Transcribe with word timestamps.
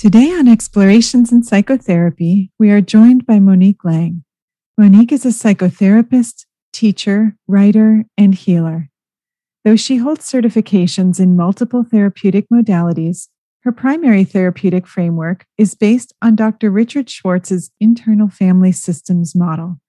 Today 0.00 0.32
on 0.32 0.48
Explorations 0.48 1.30
in 1.30 1.42
Psychotherapy, 1.42 2.50
we 2.58 2.70
are 2.70 2.80
joined 2.80 3.26
by 3.26 3.38
Monique 3.38 3.84
Lang. 3.84 4.24
Monique 4.78 5.12
is 5.12 5.26
a 5.26 5.28
psychotherapist, 5.28 6.46
teacher, 6.72 7.36
writer, 7.46 8.06
and 8.16 8.34
healer. 8.34 8.88
Though 9.62 9.76
she 9.76 9.98
holds 9.98 10.24
certifications 10.24 11.20
in 11.20 11.36
multiple 11.36 11.84
therapeutic 11.84 12.46
modalities, 12.50 13.28
her 13.64 13.72
primary 13.72 14.24
therapeutic 14.24 14.86
framework 14.86 15.44
is 15.58 15.74
based 15.74 16.14
on 16.22 16.34
Dr. 16.34 16.70
Richard 16.70 17.10
Schwartz's 17.10 17.70
internal 17.78 18.30
family 18.30 18.72
systems 18.72 19.36
model. 19.36 19.82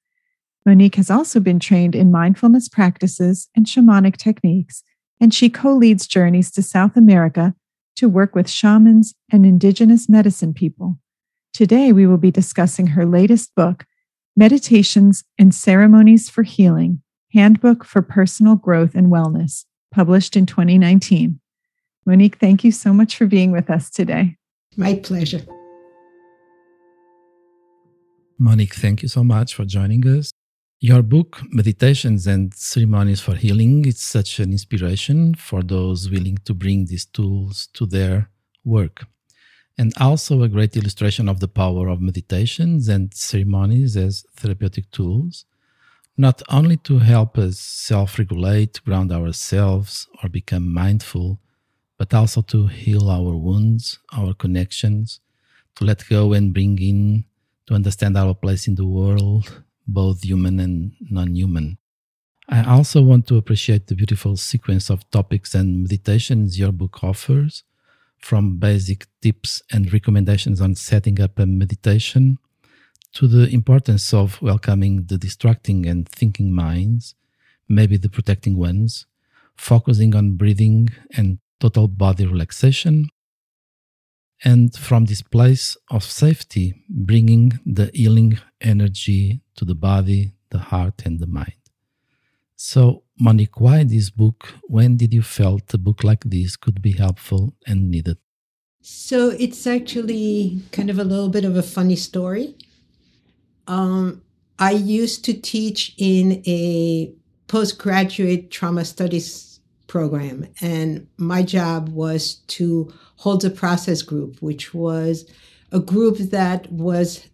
Monique 0.66 0.96
has 0.96 1.10
also 1.10 1.40
been 1.40 1.58
trained 1.58 1.96
in 1.96 2.12
mindfulness 2.12 2.68
practices 2.68 3.48
and 3.56 3.66
shamanic 3.66 4.18
techniques, 4.18 4.84
and 5.22 5.34
she 5.34 5.50
co 5.50 5.74
leads 5.74 6.06
journeys 6.06 6.52
to 6.52 6.62
South 6.62 6.98
America 6.98 7.56
to 7.96 8.10
work 8.10 8.36
with 8.36 8.50
shamans 8.50 9.14
and 9.32 9.46
indigenous 9.46 10.10
medicine 10.10 10.54
people. 10.54 11.00
Today, 11.54 11.92
we 11.92 12.08
will 12.08 12.18
be 12.18 12.32
discussing 12.32 12.88
her 12.88 13.06
latest 13.06 13.54
book, 13.56 13.86
Meditations 14.36 15.24
and 15.38 15.54
Ceremonies 15.54 16.30
for 16.30 16.44
Healing 16.44 17.02
Handbook 17.34 17.84
for 17.86 18.02
Personal 18.02 18.56
Growth 18.56 18.96
and 18.96 19.08
Wellness, 19.08 19.66
published 19.92 20.36
in 20.36 20.46
2019. 20.46 21.40
Monique, 22.06 22.38
thank 22.38 22.64
you 22.64 22.72
so 22.72 22.94
much 22.94 23.16
for 23.16 23.26
being 23.26 23.52
with 23.52 23.70
us 23.70 23.90
today. 23.90 24.38
My 24.76 24.96
pleasure. 24.96 25.42
Monique, 28.40 28.74
thank 28.74 29.04
you 29.04 29.08
so 29.08 29.24
much 29.24 29.54
for 29.54 29.66
joining 29.66 30.06
us. 30.08 30.32
Your 30.84 31.04
book, 31.04 31.44
Meditations 31.52 32.26
and 32.26 32.52
Ceremonies 32.56 33.22
for 33.22 33.36
Healing, 33.36 33.86
is 33.86 34.02
such 34.02 34.40
an 34.40 34.52
inspiration 34.52 35.36
for 35.36 35.62
those 35.62 36.10
willing 36.10 36.40
to 36.46 36.56
bring 36.56 36.88
these 36.88 37.06
tools 37.06 37.68
to 37.74 37.86
their 37.86 38.32
work. 38.66 39.06
And 39.78 39.94
also 40.00 40.42
a 40.42 40.50
great 40.50 40.76
illustration 40.76 41.30
of 41.30 41.40
the 41.40 41.48
power 41.48 41.88
of 41.88 42.02
meditations 42.02 42.88
and 42.88 43.14
ceremonies 43.14 43.96
as 43.96 44.26
therapeutic 44.36 44.90
tools, 44.90 45.46
not 46.18 46.42
only 46.50 46.78
to 46.78 46.98
help 46.98 47.38
us 47.38 47.60
self 47.60 48.18
regulate, 48.18 48.84
ground 48.84 49.12
ourselves, 49.12 50.08
or 50.24 50.30
become 50.30 50.74
mindful, 50.74 51.40
but 52.00 52.12
also 52.12 52.42
to 52.42 52.66
heal 52.66 53.08
our 53.08 53.36
wounds, 53.36 54.00
our 54.14 54.34
connections, 54.34 55.20
to 55.76 55.86
let 55.86 56.10
go 56.10 56.34
and 56.34 56.56
bring 56.56 56.80
in, 56.82 57.26
to 57.68 57.76
understand 57.76 58.18
our 58.18 58.34
place 58.34 58.68
in 58.68 58.74
the 58.74 58.88
world 58.88 59.62
both 59.88 60.24
human 60.24 60.60
and 60.60 60.94
non 61.10 61.36
human. 61.36 61.78
I 62.50 62.64
also 62.64 63.02
want 63.02 63.28
to 63.28 63.38
appreciate 63.38 63.88
the 63.88 63.96
beautiful 63.96 64.36
sequence 64.36 64.90
of 64.90 65.10
topics 65.12 65.56
and 65.56 65.84
meditations 65.84 66.60
your 66.60 66.72
book 66.72 67.04
offers, 67.04 67.64
from 68.18 68.58
basic 68.58 69.08
tips 69.22 69.62
and 69.72 69.92
recommendations 69.92 70.62
on 70.62 70.76
setting 70.76 71.20
up 71.20 71.40
a 71.40 71.46
meditation 71.46 72.38
to 73.14 73.28
the 73.28 73.50
importance 73.50 74.14
of 74.14 74.42
welcoming 74.42 75.06
the 75.06 75.18
distracting 75.18 75.86
and 75.86 76.08
thinking 76.08 76.54
minds, 76.54 77.16
maybe 77.68 77.98
the 77.98 78.10
protecting 78.10 78.58
ones, 78.58 79.06
focusing 79.56 80.16
on 80.16 80.38
breathing 80.38 80.90
and 81.16 81.40
total 81.60 81.88
body 81.88 82.26
relaxation, 82.26 83.10
and 84.44 84.76
from 84.76 85.06
this 85.06 85.22
place 85.22 85.78
of 85.90 86.04
safety, 86.04 86.74
bringing 86.90 87.60
the 87.66 87.92
healing 87.94 88.40
energy 88.60 89.42
to 89.56 89.66
the 89.66 89.76
body, 89.76 90.34
the 90.50 90.60
heart, 90.60 91.04
and 91.06 91.20
the 91.20 91.28
mind. 91.28 91.54
So, 92.56 93.04
Monique, 93.20 93.60
why 93.60 93.84
this 93.84 94.10
book? 94.10 94.54
When 94.64 94.98
did 94.98 95.14
you 95.14 95.22
felt 95.22 95.74
a 95.74 95.78
book 95.78 96.04
like 96.04 96.24
this 96.24 96.56
could 96.56 96.82
be 96.82 96.92
helpful 96.92 97.56
and 97.66 97.90
needed? 97.90 98.18
So 98.82 99.30
it's 99.30 99.68
actually 99.68 100.62
kind 100.72 100.90
of 100.90 100.98
a 100.98 101.04
little 101.04 101.30
bit 101.30 101.46
of 101.46 101.56
a 101.56 101.64
funny 101.64 101.96
story. 101.96 102.56
Um, 103.68 104.22
I 104.58 104.72
used 104.72 105.24
to 105.26 105.34
teach 105.34 105.94
in 105.98 106.44
a 106.48 107.12
postgraduate 107.48 108.50
trauma 108.50 108.86
studies 108.86 109.51
program. 109.92 110.48
And 110.62 111.06
my 111.18 111.44
job 111.44 111.90
was 111.90 112.36
to 112.56 112.94
hold 113.18 113.44
a 113.44 113.50
process 113.50 114.02
group, 114.02 114.42
which 114.42 114.74
was 114.74 115.30
a 115.70 115.82
group 115.82 116.18
that 116.18 116.72
was 116.72 117.28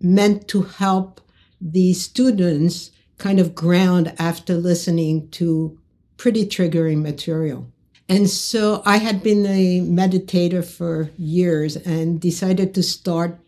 meant 0.00 0.48
to 0.48 0.62
help 0.62 1.20
the 1.60 1.92
students 1.92 2.90
kind 3.18 3.38
of 3.38 3.54
ground 3.54 4.14
after 4.18 4.54
listening 4.54 5.28
to 5.32 5.78
pretty 6.16 6.46
triggering 6.46 7.02
material. 7.02 7.70
And 8.08 8.30
so 8.30 8.82
I 8.86 8.96
had 8.96 9.22
been 9.22 9.44
a 9.44 9.80
meditator 9.80 10.64
for 10.64 11.10
years 11.18 11.76
and 11.76 12.18
decided 12.18 12.74
to 12.74 12.82
start 12.82 13.38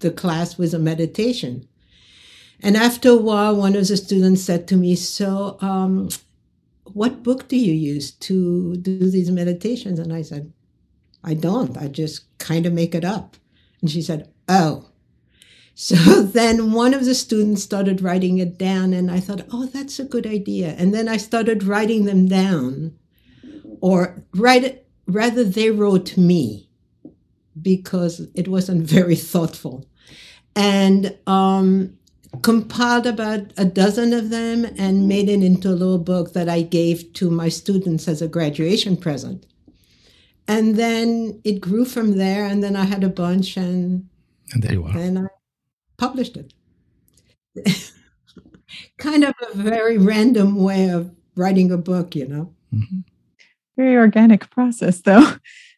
the 0.00 0.10
class 0.10 0.58
with 0.58 0.74
a 0.74 0.78
meditation. 0.78 1.66
And 2.60 2.76
after 2.76 3.10
a 3.10 3.16
while, 3.16 3.56
one 3.56 3.74
of 3.76 3.88
the 3.88 3.96
students 3.96 4.42
said 4.42 4.68
to 4.68 4.76
me, 4.76 4.94
So, 4.94 5.56
um, 5.62 6.10
what 6.94 7.22
book 7.22 7.48
do 7.48 7.56
you 7.56 7.72
use 7.72 8.10
to 8.12 8.76
do 8.76 9.10
these 9.10 9.30
meditations? 9.30 9.98
And 9.98 10.12
I 10.12 10.22
said, 10.22 10.52
I 11.24 11.34
don't. 11.34 11.76
I 11.76 11.88
just 11.88 12.38
kind 12.38 12.66
of 12.66 12.72
make 12.72 12.94
it 12.94 13.04
up. 13.04 13.36
And 13.80 13.90
she 13.90 14.02
said, 14.02 14.30
Oh. 14.48 14.86
So 15.80 15.94
then 16.22 16.72
one 16.72 16.92
of 16.92 17.04
the 17.04 17.14
students 17.14 17.62
started 17.62 18.02
writing 18.02 18.38
it 18.38 18.58
down, 18.58 18.92
and 18.92 19.08
I 19.08 19.20
thought, 19.20 19.46
oh, 19.52 19.66
that's 19.66 20.00
a 20.00 20.04
good 20.04 20.26
idea. 20.26 20.74
And 20.76 20.92
then 20.92 21.06
I 21.08 21.18
started 21.18 21.62
writing 21.62 22.04
them 22.04 22.26
down, 22.26 22.98
or 23.80 24.24
write 24.34 24.84
rather, 25.06 25.44
they 25.44 25.70
wrote 25.70 26.16
me 26.16 26.68
because 27.60 28.28
it 28.34 28.48
wasn't 28.48 28.82
very 28.98 29.16
thoughtful. 29.16 29.86
And 30.54 31.16
um, 31.26 31.97
compiled 32.42 33.06
about 33.06 33.52
a 33.56 33.64
dozen 33.64 34.12
of 34.12 34.30
them 34.30 34.64
and 34.76 35.08
made 35.08 35.28
it 35.28 35.42
into 35.42 35.68
a 35.68 35.70
little 35.70 35.98
book 35.98 36.32
that 36.32 36.48
I 36.48 36.62
gave 36.62 37.12
to 37.14 37.30
my 37.30 37.48
students 37.48 38.08
as 38.08 38.22
a 38.22 38.28
graduation 38.28 38.96
present. 38.96 39.46
And 40.46 40.76
then 40.76 41.40
it 41.44 41.60
grew 41.60 41.84
from 41.84 42.16
there, 42.16 42.46
and 42.46 42.62
then 42.62 42.74
I 42.74 42.84
had 42.84 43.04
a 43.04 43.08
bunch, 43.08 43.56
and 43.56 44.08
and 44.52 44.62
there 44.62 44.72
you 44.72 44.84
are. 44.84 44.96
And 44.96 45.18
I 45.18 45.26
published 45.98 46.36
it. 46.36 46.54
kind 48.98 49.24
of 49.24 49.34
a 49.42 49.56
very 49.56 49.98
random 49.98 50.56
way 50.56 50.88
of 50.88 51.14
writing 51.36 51.70
a 51.70 51.76
book, 51.76 52.16
you 52.16 52.26
know. 52.26 52.54
Mm-hmm. 52.74 53.00
Very 53.76 53.96
organic 53.96 54.50
process, 54.50 55.00
though. 55.02 55.34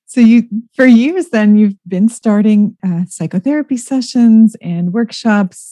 So 0.07 0.21
you, 0.21 0.49
for 0.75 0.87
years, 0.87 1.29
then 1.29 1.57
you've 1.57 1.77
been 1.87 2.09
starting 2.09 2.77
uh, 2.85 3.05
psychotherapy 3.07 3.77
sessions 3.77 4.57
and 4.61 4.93
workshops 4.93 5.70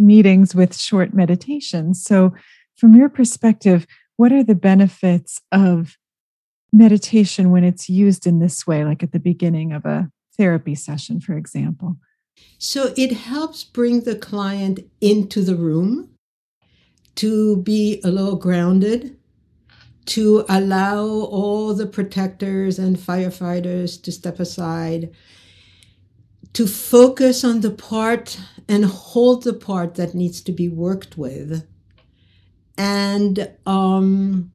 meetings 0.00 0.54
with 0.54 0.76
short 0.76 1.14
meditations. 1.14 2.02
So, 2.02 2.34
from 2.76 2.94
your 2.94 3.08
perspective, 3.08 3.86
what 4.16 4.32
are 4.32 4.42
the 4.42 4.54
benefits 4.54 5.40
of 5.52 5.96
meditation 6.72 7.50
when 7.50 7.64
it's 7.64 7.88
used 7.88 8.26
in 8.26 8.38
this 8.38 8.66
way, 8.66 8.84
like 8.84 9.02
at 9.02 9.12
the 9.12 9.20
beginning 9.20 9.72
of 9.72 9.84
a 9.84 10.10
therapy 10.36 10.74
session, 10.74 11.20
for 11.20 11.36
example? 11.36 11.96
So, 12.58 12.94
it 12.96 13.12
helps 13.12 13.64
bring 13.64 14.00
the 14.00 14.16
client 14.16 14.80
into 15.00 15.42
the 15.42 15.56
room 15.56 16.10
to 17.16 17.62
be 17.62 18.00
a 18.02 18.08
little 18.08 18.36
grounded, 18.36 19.16
to 20.06 20.44
allow 20.48 21.04
all 21.04 21.74
the 21.74 21.86
protectors 21.86 22.78
and 22.78 22.96
firefighters 22.96 24.02
to 24.02 24.10
step 24.10 24.40
aside 24.40 25.10
to 26.52 26.66
focus 26.66 27.44
on 27.44 27.60
the 27.60 27.70
part 27.70 28.38
and 28.68 28.84
hold 28.84 29.44
the 29.44 29.52
part 29.52 29.94
that 29.94 30.14
needs 30.14 30.40
to 30.42 30.52
be 30.52 30.68
worked 30.68 31.16
with. 31.16 31.66
And 32.76 33.50
um, 33.66 34.52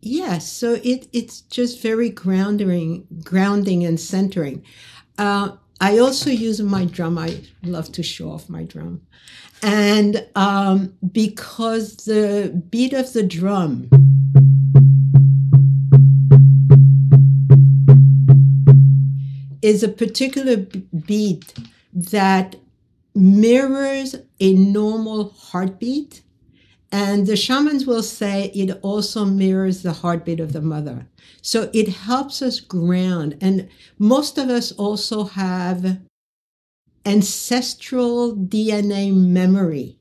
yes, 0.00 0.28
yeah, 0.30 0.38
so 0.38 0.72
it 0.82 1.08
it's 1.12 1.42
just 1.42 1.82
very 1.82 2.08
grounding, 2.08 3.06
grounding 3.22 3.84
and 3.84 4.00
centering. 4.00 4.64
Uh, 5.18 5.56
I 5.80 5.98
also 5.98 6.30
use 6.30 6.60
my 6.62 6.86
drum. 6.86 7.18
I 7.18 7.42
love 7.62 7.92
to 7.92 8.02
show 8.02 8.30
off 8.30 8.48
my 8.48 8.64
drum, 8.64 9.02
and 9.62 10.26
um, 10.34 10.94
because 11.12 11.96
the 11.96 12.64
beat 12.70 12.92
of 12.94 13.12
the 13.12 13.22
drum 13.22 13.90
is 19.64 19.82
a 19.82 19.88
particular 19.88 20.56
beat 21.06 21.54
that 21.92 22.56
mirrors 23.14 24.16
a 24.40 24.54
normal 24.54 25.30
heartbeat. 25.30 26.22
And 26.92 27.26
the 27.26 27.36
shamans 27.36 27.86
will 27.86 28.02
say 28.02 28.52
it 28.54 28.78
also 28.82 29.24
mirrors 29.24 29.82
the 29.82 29.92
heartbeat 29.92 30.40
of 30.40 30.52
the 30.52 30.62
mother. 30.62 31.08
So 31.42 31.70
it 31.72 31.88
helps 31.88 32.42
us 32.42 32.60
ground. 32.60 33.36
And 33.40 33.68
most 33.98 34.38
of 34.38 34.50
us 34.50 34.72
also 34.72 35.24
have 35.24 35.98
ancestral 37.06 38.34
DNA 38.36 39.10
memory 39.12 39.98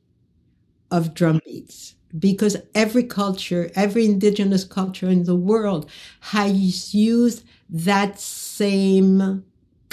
of 0.92 1.14
drum 1.14 1.42
beats 1.46 1.96
because 2.18 2.58
every 2.76 3.04
culture, 3.04 3.72
every 3.76 4.06
indigenous 4.06 4.64
culture 4.64 5.10
in 5.10 5.24
the 5.24 5.36
world 5.36 5.90
has 6.22 6.94
used 6.94 7.44
that 7.70 8.20
same 8.20 9.44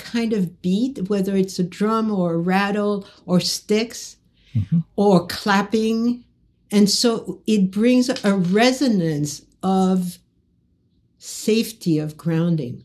kind 0.01 0.33
of 0.33 0.63
beat, 0.63 1.09
whether 1.09 1.37
it's 1.37 1.59
a 1.59 1.63
drum 1.63 2.11
or 2.11 2.35
a 2.35 2.39
rattle 2.39 3.07
or 3.27 3.41
sticks 3.41 4.17
mm-hmm. 4.55 4.79
or 4.97 5.27
clapping. 5.27 6.25
And 6.71 6.89
so 6.89 7.41
it 7.47 7.71
brings 7.71 8.09
a 8.09 8.35
resonance 8.35 9.43
of 9.63 10.19
safety, 11.19 11.99
of 11.99 12.17
grounding. 12.17 12.85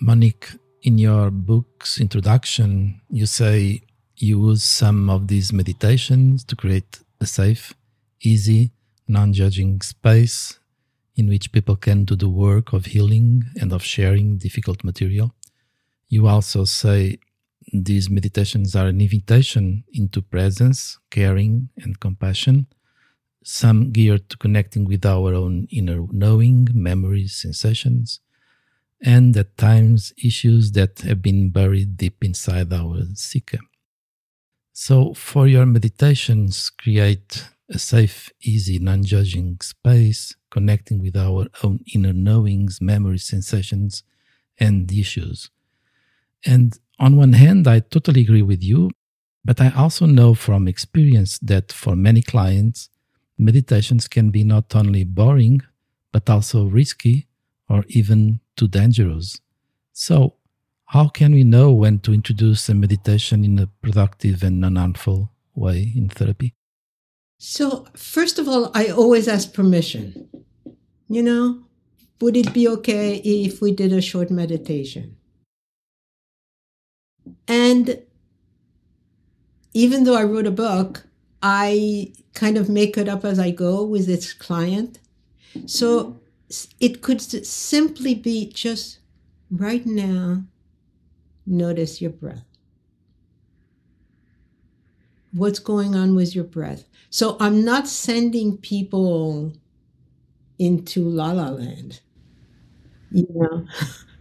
Monique, 0.00 0.50
in 0.82 0.98
your 0.98 1.30
book's 1.30 2.00
introduction, 2.00 3.00
you 3.08 3.24
say 3.24 3.82
you 4.16 4.48
use 4.48 4.64
some 4.64 5.08
of 5.08 5.28
these 5.28 5.52
meditations 5.52 6.44
to 6.44 6.56
create 6.56 7.00
a 7.20 7.26
safe, 7.26 7.72
easy, 8.20 8.72
non 9.12 9.32
judging 9.32 9.80
space 9.82 10.58
in 11.14 11.28
which 11.28 11.52
people 11.52 11.76
can 11.76 12.04
do 12.04 12.16
the 12.16 12.28
work 12.28 12.72
of 12.72 12.86
healing 12.86 13.44
and 13.60 13.72
of 13.72 13.84
sharing 13.84 14.38
difficult 14.38 14.82
material. 14.82 15.34
You 16.08 16.26
also 16.26 16.64
say 16.64 17.18
these 17.72 18.10
meditations 18.10 18.74
are 18.74 18.86
an 18.86 19.00
invitation 19.00 19.84
into 19.92 20.22
presence, 20.22 20.98
caring, 21.10 21.68
and 21.76 22.00
compassion, 22.00 22.66
some 23.44 23.90
geared 23.92 24.28
to 24.30 24.36
connecting 24.38 24.84
with 24.84 25.04
our 25.04 25.34
own 25.34 25.68
inner 25.70 26.06
knowing, 26.10 26.68
memories, 26.72 27.34
sensations, 27.36 28.20
and 29.02 29.36
at 29.36 29.56
times 29.56 30.12
issues 30.22 30.72
that 30.72 31.00
have 31.00 31.20
been 31.20 31.50
buried 31.50 31.96
deep 31.96 32.24
inside 32.24 32.72
our 32.72 33.02
psyche. 33.14 33.58
So, 34.72 35.12
for 35.12 35.46
your 35.46 35.66
meditations, 35.66 36.70
create 36.70 37.44
a 37.72 37.78
safe, 37.78 38.30
easy, 38.42 38.78
non 38.78 39.02
judging 39.02 39.58
space, 39.60 40.36
connecting 40.50 41.00
with 41.00 41.16
our 41.16 41.46
own 41.62 41.80
inner 41.94 42.12
knowings, 42.12 42.80
memories, 42.80 43.24
sensations, 43.24 44.02
and 44.58 44.90
issues. 44.92 45.50
And 46.44 46.78
on 46.98 47.16
one 47.16 47.32
hand, 47.32 47.66
I 47.66 47.80
totally 47.80 48.22
agree 48.22 48.42
with 48.42 48.62
you, 48.62 48.90
but 49.44 49.60
I 49.60 49.70
also 49.70 50.06
know 50.06 50.34
from 50.34 50.68
experience 50.68 51.38
that 51.40 51.72
for 51.72 51.96
many 51.96 52.22
clients, 52.22 52.90
meditations 53.38 54.06
can 54.08 54.30
be 54.30 54.44
not 54.44 54.74
only 54.74 55.04
boring, 55.04 55.62
but 56.12 56.28
also 56.28 56.66
risky 56.66 57.26
or 57.68 57.84
even 57.88 58.40
too 58.56 58.68
dangerous. 58.68 59.40
So, 59.92 60.34
how 60.86 61.08
can 61.08 61.32
we 61.32 61.42
know 61.42 61.72
when 61.72 62.00
to 62.00 62.12
introduce 62.12 62.68
a 62.68 62.74
meditation 62.74 63.44
in 63.44 63.58
a 63.58 63.66
productive 63.66 64.42
and 64.42 64.60
non 64.60 64.76
harmful 64.76 65.32
way 65.54 65.92
in 65.96 66.08
therapy? 66.08 66.54
So, 67.44 67.86
first 67.96 68.38
of 68.38 68.46
all, 68.46 68.70
I 68.72 68.86
always 68.86 69.26
ask 69.26 69.52
permission. 69.52 70.28
You 71.08 71.24
know, 71.24 71.64
would 72.20 72.36
it 72.36 72.54
be 72.54 72.68
okay 72.68 73.16
if 73.16 73.60
we 73.60 73.72
did 73.72 73.92
a 73.92 74.00
short 74.00 74.30
meditation? 74.30 75.16
And 77.48 78.00
even 79.74 80.04
though 80.04 80.14
I 80.14 80.22
wrote 80.22 80.46
a 80.46 80.52
book, 80.52 81.04
I 81.42 82.12
kind 82.32 82.56
of 82.56 82.68
make 82.68 82.96
it 82.96 83.08
up 83.08 83.24
as 83.24 83.40
I 83.40 83.50
go 83.50 83.82
with 83.82 84.08
its 84.08 84.32
client. 84.32 85.00
So 85.66 86.20
it 86.78 87.02
could 87.02 87.20
simply 87.20 88.14
be 88.14 88.52
just 88.52 89.00
right 89.50 89.84
now, 89.84 90.44
notice 91.44 92.00
your 92.00 92.12
breath. 92.12 92.51
What's 95.32 95.58
going 95.58 95.94
on 95.94 96.14
with 96.14 96.34
your 96.34 96.44
breath? 96.44 96.84
So 97.10 97.36
I'm 97.40 97.64
not 97.64 97.88
sending 97.88 98.56
people 98.56 99.52
into 100.58 101.02
la 101.08 101.32
la 101.32 101.48
land, 101.48 102.00
you 103.10 103.26
know, 103.34 103.66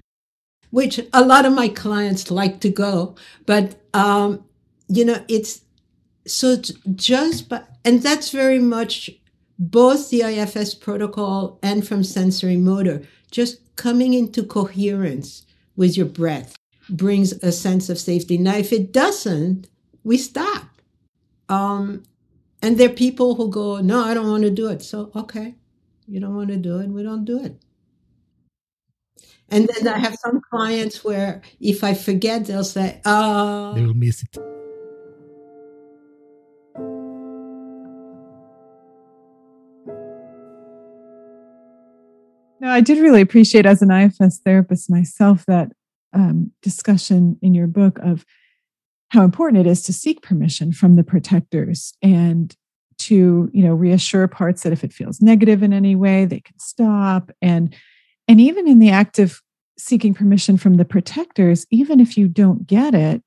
which 0.71 0.99
a 1.13 1.23
lot 1.23 1.45
of 1.45 1.53
my 1.53 1.67
clients 1.67 2.31
like 2.31 2.59
to 2.61 2.69
go, 2.69 3.15
but, 3.45 3.79
um, 3.93 4.43
you 4.87 5.05
know, 5.05 5.23
it's 5.27 5.61
so 6.25 6.57
just, 6.95 7.49
but, 7.49 7.69
and 7.83 8.01
that's 8.01 8.29
very 8.31 8.59
much 8.59 9.09
both 9.59 10.09
the 10.09 10.21
IFS 10.21 10.73
protocol 10.73 11.59
and 11.61 11.87
from 11.87 12.03
sensory 12.03 12.57
motor, 12.57 13.03
just 13.29 13.59
coming 13.75 14.13
into 14.13 14.43
coherence 14.43 15.45
with 15.75 15.95
your 15.95 16.07
breath 16.07 16.55
brings 16.89 17.31
a 17.43 17.51
sense 17.51 17.89
of 17.89 17.99
safety. 17.99 18.37
Now, 18.37 18.55
if 18.55 18.73
it 18.73 18.91
doesn't, 18.91 19.69
we 20.03 20.17
stop. 20.17 20.70
Um, 21.51 22.03
and 22.61 22.77
there 22.77 22.89
are 22.89 22.93
people 22.93 23.35
who 23.35 23.49
go, 23.49 23.81
No, 23.81 24.03
I 24.05 24.13
don't 24.13 24.29
want 24.29 24.43
to 24.43 24.49
do 24.49 24.67
it. 24.69 24.81
So, 24.81 25.11
okay, 25.15 25.55
you 26.07 26.19
don't 26.19 26.35
want 26.35 26.49
to 26.49 26.57
do 26.57 26.79
it, 26.79 26.87
we 26.87 27.03
don't 27.03 27.25
do 27.25 27.43
it. 27.43 27.61
And 29.49 29.67
then 29.67 29.93
I 29.93 29.99
have 29.99 30.15
some 30.15 30.39
clients 30.49 31.03
where 31.03 31.41
if 31.59 31.83
I 31.83 31.93
forget, 31.93 32.45
they'll 32.45 32.63
say, 32.63 33.01
Oh, 33.03 33.73
they 33.73 33.85
will 33.85 33.93
miss 33.93 34.23
it. 34.23 34.37
No, 42.61 42.69
I 42.69 42.79
did 42.79 42.99
really 42.99 43.21
appreciate 43.21 43.65
as 43.65 43.81
an 43.81 43.91
IFS 43.91 44.39
therapist 44.45 44.89
myself 44.89 45.45
that 45.47 45.71
um, 46.13 46.51
discussion 46.61 47.37
in 47.41 47.53
your 47.53 47.67
book 47.67 47.99
of 47.99 48.23
how 49.11 49.23
important 49.23 49.65
it 49.65 49.69
is 49.69 49.81
to 49.83 49.93
seek 49.93 50.21
permission 50.21 50.71
from 50.71 50.95
the 50.95 51.03
protectors 51.03 51.93
and 52.01 52.55
to 52.97 53.49
you 53.53 53.61
know 53.63 53.73
reassure 53.73 54.27
parts 54.27 54.63
that 54.63 54.71
if 54.71 54.83
it 54.83 54.93
feels 54.93 55.21
negative 55.21 55.61
in 55.61 55.73
any 55.73 55.95
way 55.95 56.25
they 56.25 56.39
can 56.39 56.57
stop. 56.57 57.29
And 57.41 57.75
and 58.27 58.39
even 58.39 58.67
in 58.67 58.79
the 58.79 58.89
act 58.89 59.19
of 59.19 59.41
seeking 59.77 60.13
permission 60.13 60.57
from 60.57 60.75
the 60.75 60.85
protectors 60.85 61.65
even 61.71 61.99
if 61.99 62.17
you 62.17 62.27
don't 62.27 62.67
get 62.67 62.93
it 62.93 63.21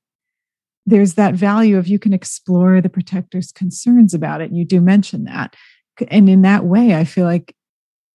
there's 0.87 1.15
that 1.15 1.33
value 1.33 1.77
of 1.77 1.87
you 1.87 1.99
can 1.99 2.13
explore 2.13 2.79
the 2.79 2.89
protector's 2.89 3.51
concerns 3.51 4.13
about 4.13 4.39
it. 4.41 4.49
And 4.49 4.57
you 4.57 4.65
do 4.65 4.79
mention 4.79 5.23
that. 5.25 5.55
And 6.09 6.29
in 6.29 6.41
that 6.41 6.65
way 6.65 6.95
i 6.95 7.03
feel 7.03 7.25
like 7.25 7.55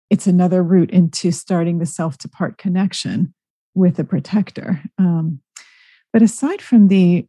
it's 0.08 0.26
another 0.26 0.62
route 0.62 0.90
into 0.90 1.30
starting 1.30 1.78
the 1.78 1.86
self 1.86 2.18
to 2.18 2.28
part 2.28 2.58
connection 2.58 3.32
with 3.74 3.96
a 4.00 4.04
protector. 4.04 4.82
Um, 4.98 5.40
but 6.12 6.22
aside 6.22 6.60
from 6.60 6.88
the 6.88 7.28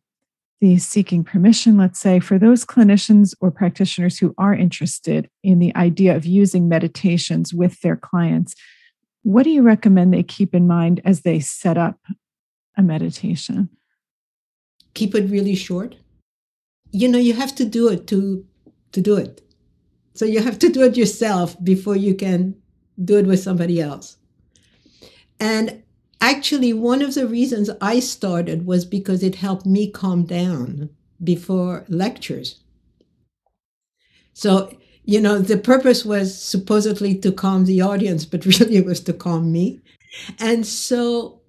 the 0.62 0.78
seeking 0.78 1.24
permission, 1.24 1.76
let's 1.76 2.00
say, 2.00 2.20
for 2.20 2.38
those 2.38 2.64
clinicians 2.64 3.34
or 3.42 3.50
practitioners 3.50 4.20
who 4.20 4.34
are 4.38 4.54
interested 4.54 5.28
in 5.44 5.58
the 5.58 5.76
idea 5.76 6.16
of 6.16 6.24
using 6.24 6.70
meditations 6.70 7.52
with 7.52 7.82
their 7.82 7.96
clients, 7.96 8.54
what 9.24 9.44
do 9.44 9.50
you 9.50 9.64
recommend 9.64 10.14
they 10.14 10.24
keep 10.24 10.54
in 10.54 10.68
mind 10.68 11.02
as 11.04 11.22
they 11.22 11.40
set 11.40 11.80
up 11.80 12.00
a 12.78 12.84
meditation? 12.84 13.70
Keep 14.94 15.16
it 15.16 15.30
really 15.32 15.56
short. 15.56 15.96
You 16.92 17.08
know, 17.08 17.18
you 17.18 17.34
have 17.34 17.56
to 17.56 17.66
do 17.66 17.90
it 17.90 18.08
to 18.08 18.46
to 18.92 19.02
do 19.02 19.16
it. 19.16 19.42
So 20.14 20.26
you 20.26 20.42
have 20.42 20.60
to 20.60 20.70
do 20.70 20.84
it 20.84 20.98
yourself 20.98 21.56
before 21.64 21.96
you 21.96 22.14
can 22.14 22.56
do 23.04 23.18
it 23.18 23.26
with 23.26 23.40
somebody 23.40 23.82
else. 23.82 24.18
And 25.40 25.82
actually, 26.22 26.72
one 26.74 27.02
of 27.02 27.16
the 27.16 27.28
reasons 27.28 27.70
I 27.82 28.00
started 28.00 28.66
was 28.66 28.86
because 28.86 29.24
it 29.24 29.36
helped 29.36 29.66
me 29.66 29.90
calm 29.92 30.24
down 30.24 30.90
before 31.24 31.86
lectures. 31.90 32.62
So, 34.34 34.76
you 35.04 35.20
know, 35.20 35.40
the 35.40 35.58
purpose 35.58 36.06
was 36.06 36.42
supposedly 36.42 37.16
to 37.20 37.32
calm 37.32 37.66
the 37.66 37.82
audience, 37.82 38.26
but 38.26 38.46
really 38.46 38.78
it 38.78 38.86
was 38.86 39.02
to 39.02 39.14
calm 39.14 39.52
me. 39.52 39.82
And 40.40 40.66
so 40.66 41.42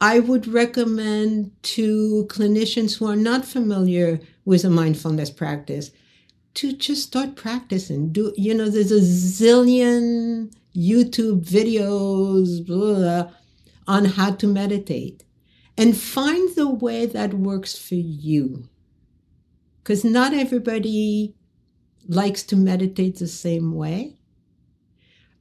I 0.00 0.18
would 0.18 0.46
recommend 0.46 1.52
to 1.74 2.26
clinicians 2.28 2.98
who 2.98 3.06
are 3.06 3.16
not 3.16 3.44
familiar 3.44 4.20
with 4.44 4.64
a 4.64 4.70
mindfulness 4.70 5.30
practice 5.30 5.90
to 6.54 6.72
just 6.72 7.02
start 7.02 7.36
practicing. 7.36 8.12
Do 8.12 8.32
you 8.36 8.54
know 8.54 8.68
there's 8.68 8.92
a 8.92 9.00
zillion 9.00 10.52
YouTube 10.76 11.44
videos 11.44 12.64
blah, 12.66 13.32
on 13.86 14.04
how 14.04 14.32
to 14.32 14.46
meditate 14.46 15.24
and 15.78 15.96
find 15.96 16.54
the 16.54 16.68
way 16.68 17.06
that 17.06 17.34
works 17.34 17.76
for 17.78 17.94
you. 17.96 18.68
Because 19.82 20.04
not 20.04 20.32
everybody 20.32 21.34
likes 22.08 22.42
to 22.44 22.56
meditate 22.56 23.18
the 23.18 23.28
same 23.28 23.74
way. 23.74 24.14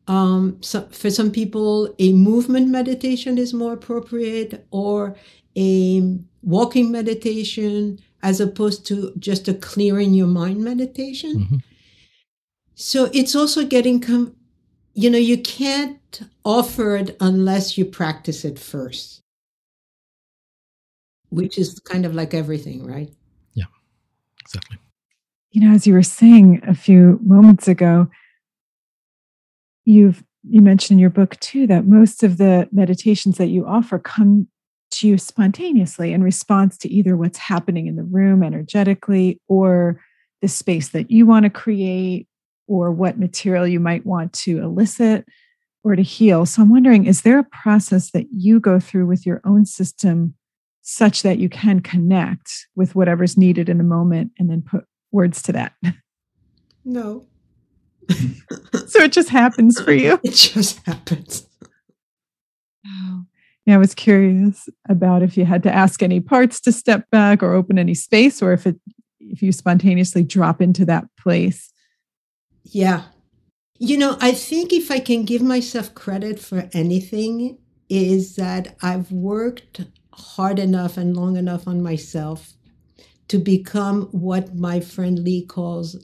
Um, 0.08 0.58
so 0.62 0.88
for 0.92 1.10
some 1.10 1.32
people, 1.32 1.94
a 1.98 2.14
movement 2.14 2.70
meditation 2.70 3.38
is 3.38 3.54
more 3.54 3.74
appropriate, 3.74 4.68
or 4.70 5.16
a 5.58 6.20
walking 6.44 6.92
meditation 6.92 7.98
as 8.22 8.40
opposed 8.40 8.86
to 8.88 9.14
just 9.18 9.48
a 9.48 9.54
clearing 9.54 10.14
your 10.14 10.28
mind 10.28 10.64
meditation. 10.64 11.40
Mm-hmm. 11.40 11.56
So 12.76 13.10
it's 13.14 13.36
also 13.36 13.66
getting, 13.66 14.00
com- 14.00 14.36
you 14.96 15.10
know, 15.10 15.18
you 15.18 15.38
can't 15.38 16.22
offer 16.46 16.96
it 16.96 17.18
unless 17.20 17.78
you 17.78 17.84
practice 17.84 18.46
it 18.46 18.58
first, 18.58 19.22
which 21.30 21.58
is 21.58 21.80
kind 21.82 22.06
of 22.06 22.16
like 22.16 22.34
everything, 22.34 22.86
right? 22.86 23.14
Yeah, 23.54 23.66
exactly. 24.42 24.78
you 25.52 25.62
know, 25.68 25.76
as 25.76 25.86
you 25.86 25.94
were 25.94 26.02
saying 26.02 26.62
a 26.66 26.74
few 26.74 27.20
moments 27.22 27.68
ago, 27.68 28.08
you've 29.84 30.24
you 30.48 30.62
mentioned 30.62 30.98
in 30.98 31.00
your 31.00 31.10
book 31.10 31.40
too 31.40 31.68
that 31.68 31.86
most 31.86 32.24
of 32.24 32.38
the 32.38 32.70
meditations 32.72 33.38
that 33.38 33.48
you 33.48 33.66
offer 33.66 34.00
come 34.00 34.48
to 34.92 35.08
you 35.08 35.18
spontaneously 35.18 36.14
in 36.14 36.24
response 36.24 36.78
to 36.78 36.90
either 36.90 37.18
what's 37.18 37.38
happening 37.38 37.88
in 37.88 37.96
the 37.96 38.04
room 38.04 38.44
energetically 38.44 39.42
or 39.48 40.00
the 40.42 40.48
space 40.48 40.90
that 40.90 41.10
you 41.10 41.26
want 41.26 41.44
to 41.44 41.50
create 41.50 42.28
or 42.68 42.92
what 42.92 43.20
material 43.20 43.68
you 43.68 43.80
might 43.80 44.06
want 44.06 44.34
to 44.34 44.60
elicit 44.62 45.26
or 45.84 45.96
to 45.96 46.02
heal. 46.02 46.46
So 46.46 46.62
I'm 46.62 46.70
wondering 46.70 47.06
is 47.06 47.22
there 47.22 47.40
a 47.40 47.44
process 47.44 48.12
that 48.12 48.28
you 48.32 48.60
go 48.60 48.80
through 48.80 49.08
with 49.08 49.26
your 49.26 49.42
own 49.46 49.66
system 49.66 50.36
such 50.82 51.24
that 51.24 51.40
you 51.40 51.50
can 51.50 51.80
connect 51.80 52.68
with 52.76 52.96
whatever's 52.96 53.38
needed 53.38 53.70
in 53.70 53.78
the 53.78 53.84
moment 53.84 54.32
and 54.38 54.50
then 54.50 54.62
put 54.62 54.86
words 55.12 55.42
to 55.44 55.52
that? 55.54 55.74
No. 56.84 57.26
so 58.10 59.02
it 59.02 59.12
just 59.12 59.30
happens 59.30 59.80
for 59.80 59.92
you. 59.92 60.20
It 60.24 60.34
just 60.34 60.86
happens. 60.86 61.48
Oh. 62.86 63.24
Yeah, 63.66 63.76
I 63.76 63.78
was 63.80 63.96
curious 63.96 64.70
about 64.88 65.24
if 65.24 65.38
you 65.38 65.46
had 65.46 65.64
to 65.64 65.74
ask 65.74 66.04
any 66.04 66.20
parts 66.20 66.60
to 66.62 66.72
step 66.72 67.10
back 67.10 67.42
or 67.42 67.54
open 67.54 67.80
any 67.80 67.96
space, 67.96 68.42
or 68.42 68.54
if 68.54 68.68
it 68.68 68.76
if 69.20 69.42
you 69.42 69.52
spontaneously 69.52 70.24
drop 70.24 70.62
into 70.62 70.86
that 70.86 71.06
place. 71.20 71.72
Yeah. 72.66 73.04
You 73.80 73.98
know, 73.98 74.18
I 74.22 74.34
think 74.34 74.74
if 74.74 74.92
I 74.92 75.00
can 75.00 75.26
give 75.26 75.42
myself 75.42 75.96
credit 75.96 76.40
for 76.40 76.70
anything, 76.74 77.60
is 77.90 78.36
that 78.38 78.76
I've 78.82 79.12
worked 79.12 79.82
hard 80.14 80.60
enough 80.60 80.98
and 80.98 81.16
long 81.16 81.38
enough 81.38 81.68
on 81.68 81.84
myself 81.84 82.54
to 83.30 83.40
become 83.40 84.04
what 84.12 84.56
my 84.56 84.80
friend 84.82 85.20
Lee 85.20 85.46
calls 85.46 85.98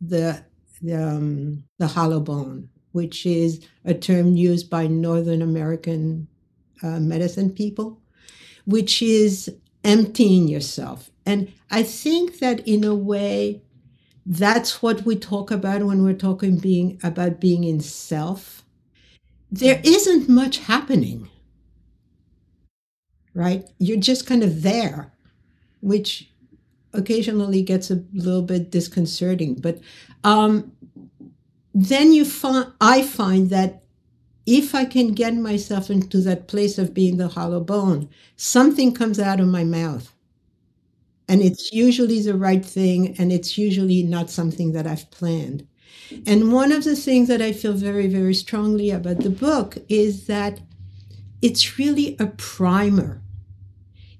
the 0.00 0.44
the, 0.82 0.94
um, 0.94 1.64
the 1.78 1.86
hollow 1.86 2.20
bone, 2.20 2.68
which 2.92 3.24
is 3.24 3.66
a 3.84 3.94
term 3.94 4.36
used 4.36 4.68
by 4.68 4.86
Northern 4.86 5.40
American 5.40 6.28
uh, 6.82 7.00
medicine 7.00 7.50
people, 7.50 8.00
which 8.66 9.02
is 9.02 9.54
emptying 9.84 10.48
yourself. 10.48 11.10
And 11.26 11.52
I 11.70 11.82
think 11.84 12.40
that 12.40 12.66
in 12.68 12.84
a 12.84 12.94
way, 12.94 13.62
that's 14.26 14.82
what 14.82 15.04
we 15.06 15.16
talk 15.16 15.52
about 15.52 15.84
when 15.84 16.04
we're 16.04 16.14
talking 16.14 16.58
being 16.58 17.00
about 17.04 17.40
being 17.40 17.64
in 17.64 17.80
self. 17.80 18.64
There 19.52 19.80
isn't 19.84 20.28
much 20.28 20.58
happening, 20.58 21.30
right? 23.34 23.64
You're 23.78 23.98
just 23.98 24.26
kind 24.26 24.42
of 24.42 24.62
there, 24.62 25.12
which 25.80 26.30
occasionally 26.92 27.62
gets 27.62 27.90
a 27.90 28.04
little 28.14 28.42
bit 28.42 28.70
disconcerting. 28.72 29.54
But 29.56 29.80
um, 30.24 30.72
then 31.74 32.12
you 32.12 32.24
find 32.24 32.72
I 32.80 33.02
find 33.02 33.50
that 33.50 33.84
if 34.46 34.74
I 34.74 34.86
can 34.86 35.14
get 35.14 35.34
myself 35.36 35.90
into 35.90 36.20
that 36.22 36.48
place 36.48 36.78
of 36.78 36.94
being 36.94 37.18
the 37.18 37.28
hollow 37.28 37.60
bone, 37.60 38.08
something 38.36 38.94
comes 38.94 39.20
out 39.20 39.40
of 39.40 39.48
my 39.48 39.64
mouth. 39.64 40.12
And 41.28 41.40
mm-hmm. 41.40 41.48
it's 41.48 41.72
usually 41.72 42.20
the 42.20 42.36
right 42.36 42.64
thing, 42.64 43.16
and 43.18 43.32
it's 43.32 43.58
usually 43.58 44.02
not 44.02 44.30
something 44.30 44.72
that 44.72 44.86
I've 44.86 45.10
planned. 45.10 45.66
And 46.26 46.52
one 46.52 46.70
of 46.70 46.84
the 46.84 46.94
things 46.94 47.28
that 47.28 47.42
I 47.42 47.52
feel 47.52 47.72
very, 47.72 48.06
very 48.06 48.34
strongly 48.34 48.90
about 48.90 49.20
the 49.20 49.30
book 49.30 49.78
is 49.88 50.26
that 50.26 50.60
it's 51.42 51.78
really 51.78 52.16
a 52.18 52.26
primer. 52.26 53.22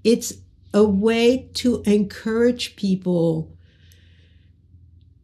It's 0.02 0.34
a 0.74 0.84
way 0.84 1.48
to 1.54 1.82
encourage 1.86 2.76
people 2.76 3.52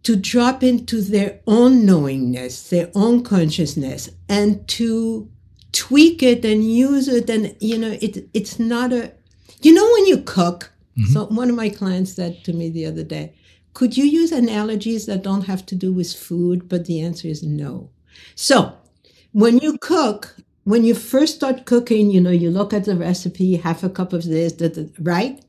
to 0.03 0.17
drop 0.17 0.63
into 0.63 1.01
their 1.01 1.41
own 1.47 1.85
knowingness, 1.87 2.71
their 2.71 2.91
own 2.95 3.23
consciousness, 3.23 4.11
and 4.29 4.67
to 4.67 5.31
tweak 5.73 6.23
it 6.23 6.45
and 6.45 6.65
use 6.65 7.07
it. 7.09 7.31
And, 7.31 7.55
you 7.61 7.79
know, 7.79 7.97
it, 8.01 8.29
it's 8.35 8.59
not 8.59 8.93
a, 8.93 9.13
you 9.63 9.73
know, 9.73 9.89
when 9.93 10.07
you 10.07 10.19
cook, 10.19 10.73
mm-hmm. 10.99 11.13
so 11.13 11.27
one 11.27 11.51
of 11.51 11.57
my 11.57 11.69
clients 11.69 12.15
said 12.15 12.45
to 12.45 12.53
me 12.53 12.71
the 12.71 12.87
other 12.87 13.05
day, 13.05 13.35
could 13.75 13.97
you 13.97 14.05
use 14.05 14.33
analogies 14.33 15.07
that 15.07 15.23
don't 15.23 15.47
have 15.47 15.65
to 15.67 15.75
do 15.75 15.93
with 15.93 16.13
food? 16.13 16.69
But 16.69 16.85
the 16.85 17.01
answer 17.01 17.29
is 17.29 17.43
no. 17.43 17.91
So 18.35 18.77
when 19.33 19.59
you 19.59 19.79
cook, 19.79 20.37
when 20.65 20.85
you 20.85 20.95
first 20.95 21.37
start 21.37 21.65
cooking, 21.65 22.11
you 22.11 22.21
know, 22.21 22.31
you 22.31 22.51
look 22.51 22.73
at 22.73 22.85
the 22.85 22.97
recipe, 22.97 23.57
half 23.57 23.83
a 23.83 23.89
cup 23.89 24.13
of 24.13 24.25
this, 24.25 24.55
right? 24.99 25.43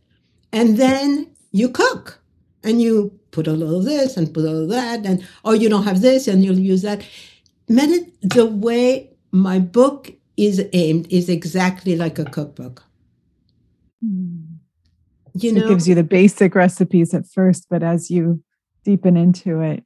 And 0.51 0.77
then 0.77 1.29
you 1.51 1.69
cook 1.69 2.19
and 2.63 2.81
you 2.81 3.19
put 3.31 3.47
a 3.47 3.51
little 3.51 3.81
this 3.81 4.15
and 4.15 4.33
put 4.33 4.45
a 4.45 4.49
little 4.49 4.67
that, 4.67 5.05
and 5.05 5.27
oh, 5.43 5.51
you 5.53 5.67
don't 5.67 5.83
have 5.83 6.01
this, 6.01 6.27
and 6.27 6.43
you'll 6.43 6.57
use 6.57 6.81
that. 6.83 7.03
The 7.67 8.45
way 8.45 9.11
my 9.31 9.59
book 9.59 10.11
is 10.37 10.63
aimed 10.71 11.11
is 11.11 11.27
exactly 11.29 11.95
like 11.95 12.19
a 12.19 12.25
cookbook. 12.25 12.83
Mm. 14.03 14.52
You 15.35 15.53
know, 15.53 15.65
it 15.65 15.69
gives 15.69 15.87
you 15.87 15.95
the 15.95 16.03
basic 16.03 16.55
recipes 16.55 17.13
at 17.13 17.27
first, 17.27 17.67
but 17.69 17.81
as 17.81 18.11
you 18.11 18.43
deepen 18.83 19.17
into 19.17 19.61
it, 19.61 19.83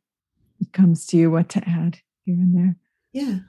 it 0.59 0.73
comes 0.73 1.05
to 1.07 1.17
you 1.17 1.31
what 1.31 1.49
to 1.49 1.67
add 1.67 1.99
here 2.25 2.35
and 2.35 2.55
there. 2.57 2.75
Yeah. 3.13 3.39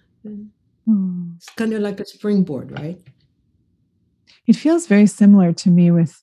Oh. 0.88 1.32
It's 1.36 1.48
kind 1.50 1.72
of 1.72 1.80
like 1.80 2.00
a 2.00 2.04
springboard, 2.04 2.70
right? 2.70 2.98
It 4.46 4.56
feels 4.56 4.86
very 4.86 5.06
similar 5.06 5.52
to 5.52 5.70
me 5.70 5.90
with 5.90 6.22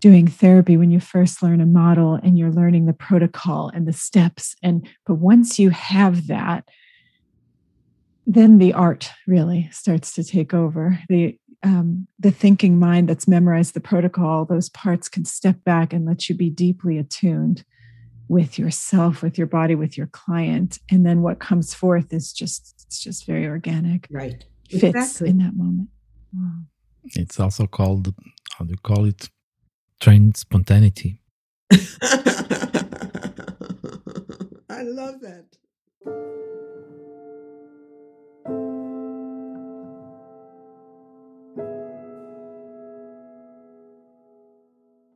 doing 0.00 0.26
therapy 0.26 0.76
when 0.76 0.90
you 0.90 0.98
first 0.98 1.42
learn 1.42 1.60
a 1.60 1.66
model 1.66 2.14
and 2.14 2.36
you're 2.36 2.50
learning 2.50 2.86
the 2.86 2.92
protocol 2.92 3.70
and 3.72 3.86
the 3.86 3.92
steps 3.92 4.56
and 4.60 4.88
but 5.06 5.14
once 5.14 5.60
you 5.60 5.70
have 5.70 6.26
that 6.26 6.68
then 8.26 8.58
the 8.58 8.72
art 8.72 9.10
really 9.28 9.68
starts 9.70 10.12
to 10.12 10.24
take 10.24 10.52
over 10.52 10.98
the 11.08 11.38
um, 11.64 12.08
the 12.18 12.30
thinking 12.30 12.78
mind 12.78 13.08
that's 13.08 13.28
memorized 13.28 13.74
the 13.74 13.80
protocol 13.80 14.44
those 14.44 14.68
parts 14.70 15.08
can 15.08 15.24
step 15.24 15.62
back 15.64 15.92
and 15.92 16.06
let 16.06 16.28
you 16.28 16.34
be 16.34 16.50
deeply 16.50 16.98
attuned 16.98 17.64
with 18.28 18.58
yourself 18.58 19.22
with 19.22 19.36
your 19.36 19.46
body 19.46 19.74
with 19.74 19.96
your 19.96 20.06
client 20.08 20.78
and 20.90 21.04
then 21.04 21.22
what 21.22 21.38
comes 21.38 21.74
forth 21.74 22.12
is 22.12 22.32
just 22.32 22.84
it's 22.86 23.02
just 23.02 23.26
very 23.26 23.46
organic 23.46 24.06
right 24.10 24.44
fits 24.70 24.82
exactly. 24.84 25.28
in 25.28 25.38
that 25.38 25.54
moment 25.54 25.88
wow. 26.34 26.60
it's 27.14 27.38
also 27.38 27.66
called 27.66 28.14
how 28.58 28.64
do 28.64 28.70
you 28.70 28.78
call 28.78 29.04
it 29.04 29.28
trained 30.02 30.36
spontaneity. 30.36 31.20
I 34.68 34.82
love 34.82 35.20
that. 35.20 35.46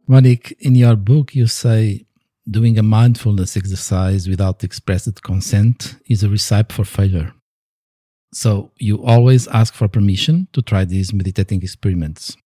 Monique, 0.06 0.56
in 0.60 0.74
your 0.74 0.96
book, 0.96 1.34
you 1.34 1.46
say 1.46 2.06
doing 2.48 2.78
a 2.78 2.82
mindfulness 2.82 3.56
exercise 3.56 4.28
without 4.28 4.62
expressed 4.62 5.22
consent 5.22 5.96
is 6.06 6.22
a 6.22 6.28
recipe 6.28 6.72
for 6.72 6.84
failure. 6.84 7.32
So 8.32 8.70
you 8.78 9.02
always 9.04 9.48
ask 9.48 9.74
for 9.74 9.88
permission 9.88 10.46
to 10.52 10.62
try 10.62 10.84
these 10.84 11.12
meditating 11.12 11.62
experiments. 11.62 12.36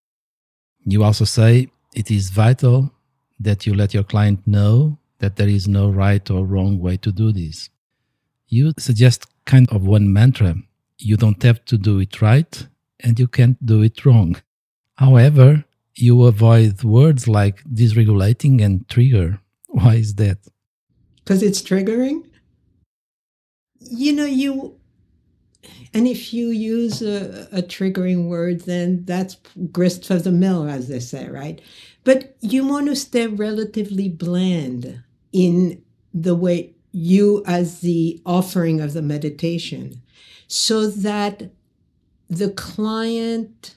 You 0.85 1.05
also 1.05 1.25
say 1.25 1.69
it 1.95 2.11
is 2.11 2.31
vital 2.31 2.91
that 3.39 3.67
you 3.67 3.75
let 3.75 3.93
your 3.93 4.05
client 4.05 4.47
know 4.47 4.99
that 5.19 5.37
there 5.37 5.49
is 5.49 5.69
no 5.69 5.91
right 5.91 6.31
or 6.31 6.47
wrong 6.47 6.79
way 6.79 6.97
to 6.99 7.13
do 7.13 7.31
this. 7.33 7.69
You 8.49 8.73
suggest 8.79 9.27
kind 9.45 9.69
of 9.71 9.87
one 9.87 10.13
mantra 10.13 10.55
you 11.01 11.17
don't 11.17 11.43
have 11.43 11.65
to 11.65 11.79
do 11.79 11.99
it 11.99 12.21
right 12.21 12.67
and 13.01 13.19
you 13.19 13.27
can't 13.27 13.65
do 13.65 13.83
it 13.83 14.05
wrong. 14.05 14.37
However, 14.97 15.65
you 15.95 16.25
avoid 16.25 16.83
words 16.83 17.29
like 17.29 17.63
dysregulating 17.65 18.63
and 18.63 18.89
trigger. 18.89 19.41
Why 19.69 19.97
is 19.97 20.15
that? 20.17 20.39
Because 21.17 21.43
it's 21.43 21.63
triggering. 21.63 22.25
You 23.81 24.13
know, 24.13 24.25
you 24.25 24.81
and 25.93 26.07
if 26.07 26.33
you 26.33 26.49
use 26.49 27.03
a, 27.03 27.49
a, 27.53 27.63
triggering 27.63 28.29
word, 28.29 28.61
then 28.61 29.05
that's 29.05 29.37
grist 29.73 30.07
for 30.07 30.17
the 30.17 30.31
mill, 30.31 30.69
as 30.69 30.89
they 30.89 31.01
say, 31.01 31.29
right? 31.29 31.61
But 32.05 32.37
you 32.41 32.67
want 32.67 32.87
to 32.87 32.97
stay 32.97 33.27
relatively 33.27 34.09
bland 34.09 35.03
in 35.33 35.83
the 36.15 36.37
way 36.37 36.75
you, 36.93 37.43
as 37.47 37.81
the 37.81 38.21
offering 38.25 38.81
of 38.81 38.93
the 38.93 39.03
meditation, 39.03 40.01
so 40.47 40.87
that 40.87 41.51
the 42.29 42.51
client 42.51 43.75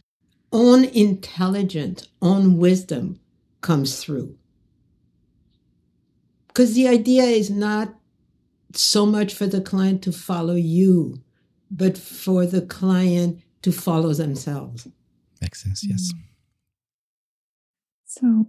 own 0.54 0.86
intelligence, 0.86 2.08
own 2.22 2.58
wisdom 2.58 3.20
comes 3.60 4.02
through. 4.02 4.38
Because 6.48 6.76
the 6.76 6.88
idea 6.88 7.24
is 7.24 7.50
not 7.50 7.96
so 8.74 9.06
much 9.06 9.34
for 9.34 9.48
the 9.48 9.62
client 9.62 10.02
to 10.04 10.12
follow 10.12 10.56
you 10.56 11.22
but 11.76 11.98
for 11.98 12.46
the 12.46 12.62
client 12.62 13.42
to 13.64 13.72
follow 13.72 14.14
themselves. 14.14 14.88
Makes 15.42 15.64
sense, 15.64 15.84
yes. 15.84 16.14
Mm. 16.14 16.20
So 18.06 18.48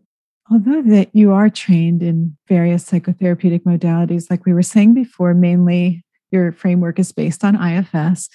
although 0.51 0.83
that 0.83 1.09
you 1.15 1.33
are 1.33 1.49
trained 1.49 2.03
in 2.03 2.37
various 2.47 2.89
psychotherapeutic 2.89 3.63
modalities, 3.63 4.31
like 4.31 4.45
we 4.45 4.53
were 4.53 4.63
saying 4.63 4.93
before, 4.93 5.33
mainly 5.33 6.05
your 6.31 6.53
framework 6.53 6.99
is 6.99 7.13
based 7.13 7.45
on 7.45 7.57
IFS. 7.57 8.29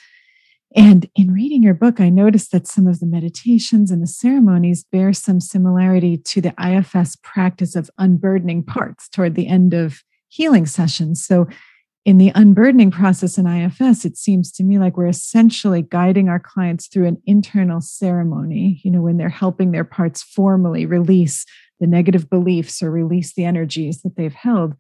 And 0.76 1.10
in 1.16 1.34
reading 1.34 1.64
your 1.64 1.74
book, 1.74 2.00
I 2.00 2.10
noticed 2.10 2.52
that 2.52 2.68
some 2.68 2.86
of 2.86 3.00
the 3.00 3.08
meditations 3.08 3.90
and 3.90 4.04
the 4.04 4.08
ceremonies 4.08 4.84
bear 4.84 5.14
some 5.14 5.40
similarity 5.40 6.18
to 6.18 6.42
the 6.42 6.54
IFS 6.64 7.16
practice 7.24 7.76
of 7.76 7.90
unburdening 7.98 8.64
parts 8.64 9.10
toward 9.10 9.34
the 9.34 9.48
end 9.48 9.74
of 9.74 10.04
healing 10.28 10.68
sessions. 10.68 11.26
So, 11.26 11.48
in 12.06 12.18
the 12.18 12.32
unburdening 12.34 12.92
process 12.92 13.38
in 13.38 13.46
IFS, 13.46 14.06
it 14.06 14.18
seems 14.18 14.52
to 14.54 14.64
me 14.64 14.80
like 14.80 14.96
we're 14.96 15.08
essentially 15.08 15.82
guiding 15.82 16.30
our 16.30 16.40
clients 16.40 16.88
through 16.88 17.06
an 17.08 17.22
internal 17.26 17.82
ceremony, 17.82 18.80
you 18.84 18.90
know, 18.90 19.02
when 19.02 19.18
they're 19.18 19.30
helping 19.30 19.72
their 19.72 19.84
parts 19.84 20.24
formally 20.24 20.86
release 20.86 21.46
the 21.80 21.88
negative 21.88 22.30
beliefs 22.30 22.82
or 22.82 22.90
release 22.90 23.34
the 23.34 23.46
energies 23.46 24.02
that 24.02 24.16
they've 24.16 24.34
held. 24.34 24.76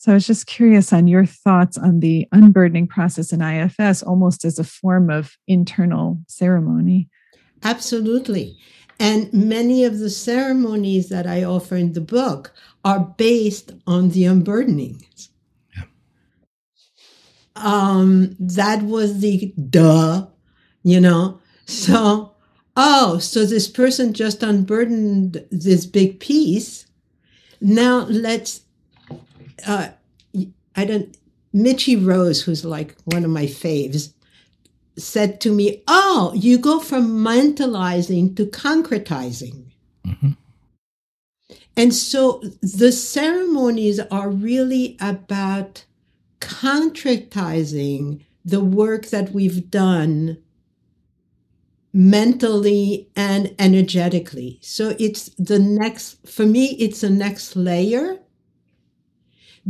So 0.00 0.12
I 0.12 0.14
was 0.14 0.26
just 0.26 0.46
curious 0.46 0.94
on 0.94 1.08
your 1.08 1.26
thoughts 1.26 1.76
on 1.76 2.00
the 2.00 2.26
unburdening 2.32 2.86
process 2.86 3.34
in 3.34 3.42
IFS 3.42 4.02
almost 4.02 4.46
as 4.46 4.58
a 4.58 4.64
form 4.64 5.10
of 5.10 5.36
internal 5.46 6.18
ceremony. 6.26 7.10
Absolutely. 7.62 8.56
And 8.98 9.30
many 9.34 9.84
of 9.84 9.98
the 9.98 10.08
ceremonies 10.08 11.10
that 11.10 11.26
I 11.26 11.44
offer 11.44 11.76
in 11.76 11.92
the 11.92 12.00
book 12.00 12.54
are 12.82 13.00
based 13.18 13.72
on 13.86 14.08
the 14.08 14.24
unburdening. 14.24 15.04
Yeah. 15.76 15.82
Um, 17.56 18.36
that 18.40 18.80
was 18.80 19.20
the 19.20 19.52
duh, 19.68 20.28
you 20.82 21.00
know. 21.02 21.40
So 21.66 22.34
oh, 22.74 23.18
so 23.18 23.44
this 23.44 23.68
person 23.68 24.14
just 24.14 24.42
unburdened 24.42 25.44
this 25.50 25.84
big 25.84 26.20
piece. 26.20 26.86
Now 27.60 28.06
let's, 28.08 28.62
uh, 29.66 29.88
I 30.76 30.84
don't, 30.84 31.16
Michi 31.54 32.04
Rose, 32.04 32.42
who's 32.42 32.64
like 32.64 32.96
one 33.04 33.24
of 33.24 33.30
my 33.30 33.46
faves, 33.46 34.12
said 34.96 35.40
to 35.42 35.52
me, 35.52 35.82
Oh, 35.88 36.32
you 36.34 36.58
go 36.58 36.80
from 36.80 37.24
mentalizing 37.24 38.36
to 38.36 38.46
concretizing. 38.46 39.72
Mm-hmm. 40.06 40.30
And 41.76 41.94
so 41.94 42.42
the 42.62 42.92
ceremonies 42.92 44.00
are 44.10 44.28
really 44.28 44.96
about 45.00 45.84
concretizing 46.40 48.22
the 48.44 48.62
work 48.62 49.06
that 49.06 49.32
we've 49.32 49.70
done 49.70 50.38
mentally 51.92 53.08
and 53.16 53.54
energetically. 53.58 54.58
So 54.62 54.94
it's 54.98 55.30
the 55.38 55.58
next, 55.58 56.26
for 56.26 56.46
me, 56.46 56.76
it's 56.78 57.00
the 57.00 57.10
next 57.10 57.56
layer 57.56 58.18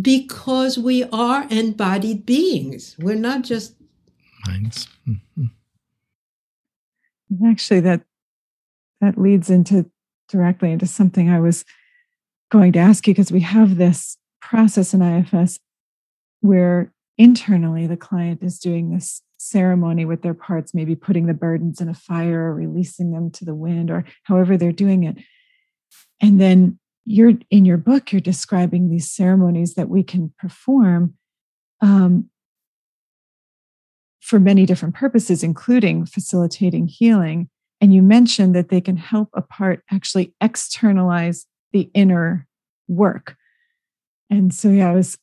because 0.00 0.78
we 0.78 1.04
are 1.04 1.46
embodied 1.50 2.24
beings. 2.26 2.96
We're 2.98 3.14
not 3.16 3.42
just 3.42 3.74
minds. 4.46 4.88
Mm-hmm. 5.08 5.46
Actually, 7.46 7.80
that 7.80 8.02
that 9.00 9.18
leads 9.18 9.50
into 9.50 9.90
directly 10.28 10.70
into 10.70 10.86
something 10.86 11.28
I 11.28 11.40
was 11.40 11.64
going 12.50 12.72
to 12.72 12.78
ask 12.78 13.06
you 13.06 13.14
because 13.14 13.32
we 13.32 13.40
have 13.40 13.76
this 13.76 14.16
process 14.40 14.94
in 14.94 15.02
IFS 15.02 15.58
where 16.40 16.92
internally 17.18 17.86
the 17.86 17.96
client 17.96 18.42
is 18.42 18.58
doing 18.58 18.90
this 18.90 19.22
ceremony 19.36 20.04
with 20.04 20.22
their 20.22 20.34
parts, 20.34 20.74
maybe 20.74 20.94
putting 20.94 21.26
the 21.26 21.34
burdens 21.34 21.80
in 21.80 21.88
a 21.88 21.94
fire 21.94 22.50
or 22.50 22.54
releasing 22.54 23.12
them 23.12 23.30
to 23.30 23.44
the 23.44 23.54
wind 23.54 23.90
or 23.90 24.04
however 24.24 24.56
they're 24.56 24.72
doing 24.72 25.04
it. 25.04 25.16
And 26.20 26.40
then 26.40 26.78
you're 27.10 27.32
in 27.50 27.64
your 27.64 27.76
book, 27.76 28.12
you're 28.12 28.20
describing 28.20 28.88
these 28.88 29.10
ceremonies 29.10 29.74
that 29.74 29.88
we 29.88 30.02
can 30.02 30.32
perform 30.38 31.14
um, 31.80 32.30
for 34.20 34.38
many 34.38 34.64
different 34.64 34.94
purposes, 34.94 35.42
including 35.42 36.06
facilitating 36.06 36.86
healing. 36.86 37.48
And 37.80 37.92
you 37.92 38.00
mentioned 38.00 38.54
that 38.54 38.68
they 38.68 38.80
can 38.80 38.96
help 38.96 39.28
a 39.34 39.42
part 39.42 39.82
actually 39.90 40.34
externalize 40.40 41.46
the 41.72 41.90
inner 41.94 42.46
work. 42.86 43.36
And 44.30 44.54
so, 44.54 44.68
yeah, 44.68 44.90
I 44.90 44.94
was 44.94 45.18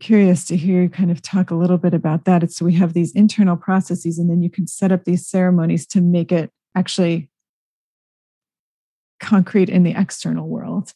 curious 0.00 0.44
to 0.46 0.56
hear 0.56 0.82
you 0.82 0.88
kind 0.90 1.10
of 1.10 1.22
talk 1.22 1.50
a 1.50 1.54
little 1.54 1.78
bit 1.78 1.94
about 1.94 2.26
that. 2.26 2.50
so 2.52 2.66
we 2.66 2.74
have 2.74 2.92
these 2.92 3.14
internal 3.14 3.56
processes, 3.56 4.18
and 4.18 4.28
then 4.28 4.42
you 4.42 4.50
can 4.50 4.66
set 4.66 4.92
up 4.92 5.04
these 5.04 5.26
ceremonies 5.26 5.86
to 5.86 6.02
make 6.02 6.32
it 6.32 6.50
actually 6.74 7.30
concrete 9.20 9.70
in 9.70 9.84
the 9.84 9.94
external 9.96 10.46
world. 10.46 10.92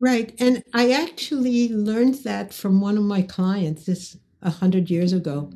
Right. 0.00 0.34
And 0.38 0.62
I 0.74 0.90
actually 0.92 1.68
learned 1.68 2.16
that 2.24 2.52
from 2.54 2.80
one 2.80 2.96
of 2.98 3.04
my 3.04 3.20
clients 3.22 3.84
this 3.84 4.16
a 4.42 4.50
hundred 4.50 4.90
years 4.90 5.12
ago, 5.12 5.50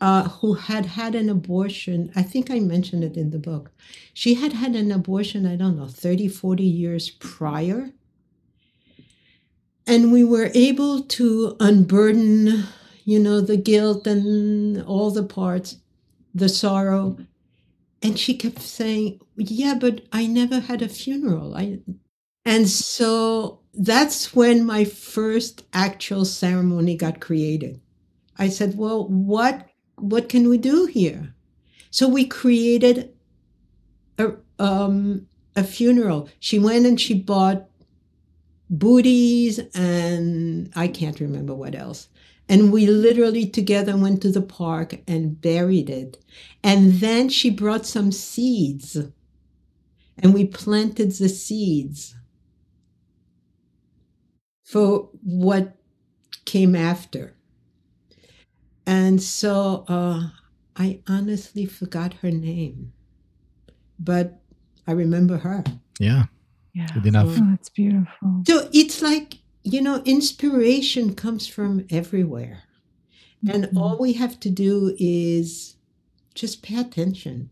uh, 0.00 0.28
who 0.28 0.54
had 0.54 0.86
had 0.86 1.14
an 1.14 1.28
abortion. 1.30 2.12
I 2.16 2.22
think 2.22 2.50
I 2.50 2.60
mentioned 2.60 3.04
it 3.04 3.16
in 3.16 3.30
the 3.30 3.38
book. 3.40 3.72
She 4.14 4.34
had 4.34 4.54
had 4.54 4.76
an 4.76 4.92
abortion, 4.92 5.46
I 5.46 5.56
don't 5.56 5.76
know, 5.76 5.88
30, 5.88 6.28
40 6.28 6.64
years 6.64 7.10
prior 7.10 7.92
and 9.86 10.12
we 10.12 10.24
were 10.24 10.50
able 10.54 11.02
to 11.02 11.56
unburden 11.60 12.64
you 13.04 13.18
know 13.18 13.40
the 13.40 13.56
guilt 13.56 14.06
and 14.06 14.82
all 14.84 15.10
the 15.10 15.22
parts 15.22 15.76
the 16.34 16.48
sorrow 16.48 17.18
and 18.02 18.18
she 18.18 18.36
kept 18.36 18.60
saying 18.60 19.20
yeah 19.36 19.74
but 19.78 20.02
i 20.12 20.26
never 20.26 20.60
had 20.60 20.82
a 20.82 20.88
funeral 20.88 21.56
i 21.56 21.78
and 22.44 22.68
so 22.68 23.59
that's 23.74 24.34
when 24.34 24.64
my 24.64 24.84
first 24.84 25.64
actual 25.72 26.24
ceremony 26.24 26.96
got 26.96 27.20
created. 27.20 27.80
I 28.38 28.48
said 28.48 28.76
well 28.76 29.06
what 29.08 29.68
what 29.96 30.28
can 30.28 30.48
we 30.48 30.58
do 30.58 30.86
here? 30.86 31.34
So 31.90 32.08
we 32.08 32.24
created 32.26 33.12
a 34.18 34.34
um 34.58 35.26
a 35.56 35.64
funeral. 35.64 36.28
She 36.38 36.58
went 36.58 36.86
and 36.86 37.00
she 37.00 37.14
bought 37.14 37.68
booties 38.68 39.58
and 39.74 40.72
I 40.76 40.88
can't 40.88 41.20
remember 41.20 41.54
what 41.54 41.74
else. 41.74 42.08
And 42.48 42.72
we 42.72 42.86
literally 42.86 43.46
together 43.46 43.96
went 43.96 44.22
to 44.22 44.32
the 44.32 44.42
park 44.42 45.00
and 45.06 45.40
buried 45.40 45.88
it. 45.88 46.18
And 46.64 46.94
then 46.94 47.28
she 47.28 47.50
brought 47.50 47.86
some 47.86 48.10
seeds. 48.10 48.96
And 50.18 50.34
we 50.34 50.44
planted 50.46 51.12
the 51.12 51.28
seeds 51.28 52.14
for 54.70 55.08
what 55.24 55.76
came 56.44 56.76
after. 56.76 57.34
And 58.86 59.20
so 59.20 59.84
uh, 59.88 60.28
I 60.76 61.00
honestly 61.08 61.66
forgot 61.66 62.14
her 62.22 62.30
name, 62.30 62.92
but 63.98 64.40
I 64.86 64.92
remember 64.92 65.38
her. 65.38 65.64
Yeah. 65.98 66.24
Yeah. 66.72 66.86
Good 66.94 67.06
enough. 67.06 67.28
Oh, 67.30 67.54
it's 67.54 67.68
beautiful. 67.68 68.42
So 68.46 68.68
it's 68.72 69.02
like, 69.02 69.38
you 69.64 69.82
know, 69.82 70.02
inspiration 70.04 71.14
comes 71.16 71.48
from 71.48 71.84
everywhere. 71.90 72.62
And 73.52 73.64
mm-hmm. 73.64 73.76
all 73.76 73.98
we 73.98 74.12
have 74.12 74.38
to 74.40 74.50
do 74.50 74.94
is 75.00 75.74
just 76.34 76.62
pay 76.62 76.78
attention. 76.78 77.50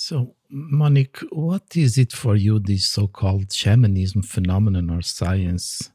So, 0.00 0.36
Monique, 0.48 1.18
what 1.32 1.76
is 1.76 1.98
it 1.98 2.12
for 2.12 2.36
you, 2.36 2.60
this 2.60 2.86
so 2.86 3.08
called 3.08 3.52
shamanism 3.52 4.22
phenomenon 4.22 4.90
or 4.90 5.02
science? 5.02 5.90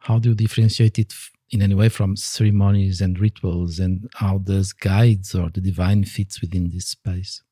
How 0.00 0.18
do 0.18 0.28
you 0.28 0.34
differentiate 0.34 0.98
it 0.98 1.14
in 1.48 1.62
any 1.62 1.74
way 1.74 1.88
from 1.88 2.16
ceremonies 2.16 3.00
and 3.00 3.18
rituals? 3.18 3.78
And 3.78 4.10
how 4.16 4.36
does 4.36 4.74
guides 4.74 5.34
or 5.34 5.48
the 5.48 5.62
divine 5.62 6.04
fits 6.04 6.42
within 6.42 6.68
this 6.68 6.88
space 6.88 7.42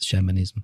shamanism? 0.00 0.62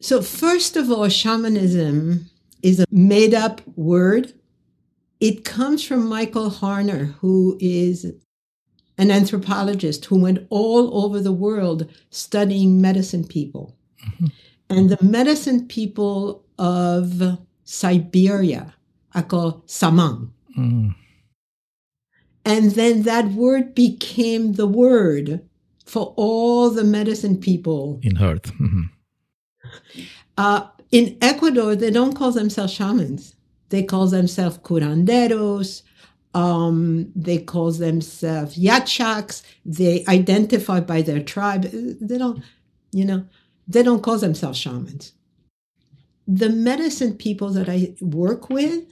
So 0.00 0.20
first 0.20 0.76
of 0.76 0.90
all 0.90 1.08
shamanism 1.08 2.26
is 2.62 2.80
a 2.80 2.84
made 2.90 3.32
up 3.32 3.62
word. 3.78 4.34
It 5.20 5.46
comes 5.46 5.82
from 5.82 6.06
michael 6.06 6.50
harner 6.50 7.14
who 7.20 7.56
is 7.60 8.12
an 8.98 9.10
anthropologist 9.10 10.04
who 10.06 10.18
went 10.20 10.46
all 10.50 11.04
over 11.04 11.20
the 11.20 11.32
world 11.32 11.90
studying 12.10 12.80
medicine 12.80 13.24
people 13.26 13.76
mm-hmm. 14.04 14.26
and 14.68 14.90
the 14.90 15.02
medicine 15.04 15.66
people 15.66 16.44
of 16.58 17.38
siberia 17.64 18.74
are 19.14 19.22
called 19.22 19.66
samang 19.66 20.28
mm 20.56 20.94
and 22.48 22.70
then 22.70 23.02
that 23.02 23.26
word 23.32 23.74
became 23.74 24.54
the 24.54 24.66
word 24.66 25.46
for 25.84 26.14
all 26.16 26.70
the 26.70 26.82
medicine 26.82 27.36
people. 27.36 28.00
In 28.02 28.16
Earth. 28.22 28.52
Mm-hmm. 28.54 28.82
Uh, 30.38 30.66
in 30.90 31.18
Ecuador, 31.20 31.76
they 31.76 31.90
don't 31.90 32.14
call 32.14 32.32
themselves 32.32 32.72
shamans. 32.72 33.34
They 33.68 33.82
call 33.82 34.06
themselves 34.06 34.56
curanderos. 34.58 35.82
Um, 36.34 37.10
they 37.16 37.38
call 37.38 37.72
themselves 37.72 38.58
yachaks. 38.58 39.42
They 39.64 40.04
identify 40.06 40.80
by 40.80 41.02
their 41.02 41.22
tribe. 41.22 41.62
They 41.62 42.18
don't. 42.18 42.42
You 42.92 43.04
know, 43.04 43.24
they 43.66 43.82
don't 43.82 44.02
call 44.02 44.18
themselves 44.18 44.58
shamans. 44.58 45.12
The 46.26 46.48
medicine 46.48 47.14
people 47.16 47.50
that 47.50 47.68
I 47.68 47.94
work 48.00 48.50
with, 48.50 48.84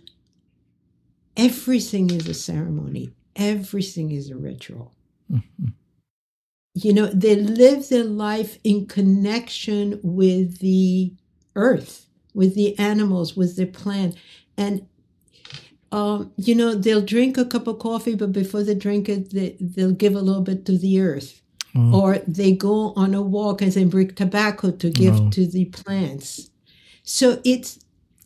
everything 1.37 2.11
is 2.11 2.29
a 2.29 2.35
ceremony, 2.35 3.13
everything 3.35 4.11
is 4.11 4.31
a 4.31 4.37
ritual. 4.37 4.95
Mm-hmm. 5.31 5.69
You 6.75 6.93
know, 6.93 7.07
they 7.07 7.37
live 7.37 7.89
their 7.89 8.05
life 8.05 8.59
in 8.63 8.87
connection 8.87 9.99
with 10.03 10.59
the 10.59 11.15
earth, 11.55 12.07
with 12.35 12.55
the 12.55 12.79
animals, 12.79 13.35
with 13.35 13.57
the 13.57 13.67
plant. 13.67 14.17
And 14.59 14.87
um, 15.93 16.33
you 16.37 16.55
know, 16.55 16.75
they'll 16.75 17.01
drink 17.05 17.39
a 17.39 17.45
cup 17.45 17.67
of 17.67 17.79
coffee, 17.79 18.15
but 18.15 18.33
before 18.33 18.63
they 18.63 18.75
drink 18.75 19.09
it, 19.09 19.31
they, 19.31 19.57
they'll 19.61 19.93
give 19.93 20.15
a 20.15 20.21
little 20.21 20.43
bit 20.43 20.65
to 20.67 20.77
the 20.77 21.01
earth. 21.01 21.41
Mm. 21.75 21.95
Or 21.95 22.19
they 22.27 22.53
go 22.53 22.93
on 22.97 23.15
a 23.15 23.23
walk 23.23 23.61
and 23.61 23.71
they 23.71 23.85
bring 23.85 24.15
tobacco 24.15 24.71
to 24.71 24.91
give 24.91 25.31
to 25.31 25.47
the 25.47 25.67
plants. 25.67 26.51
So 27.03 27.41
it's 27.45 27.79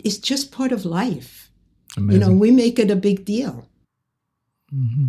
it's 0.04 0.18
just 0.18 0.52
part 0.52 0.72
of 0.72 0.84
life. 0.84 1.50
Amazing. 1.96 2.20
You 2.22 2.26
know, 2.26 2.32
we 2.32 2.50
make 2.52 2.78
it 2.78 2.90
a 2.90 2.96
big 2.96 3.24
deal. 3.24 3.68
Mm-hmm. 4.72 5.08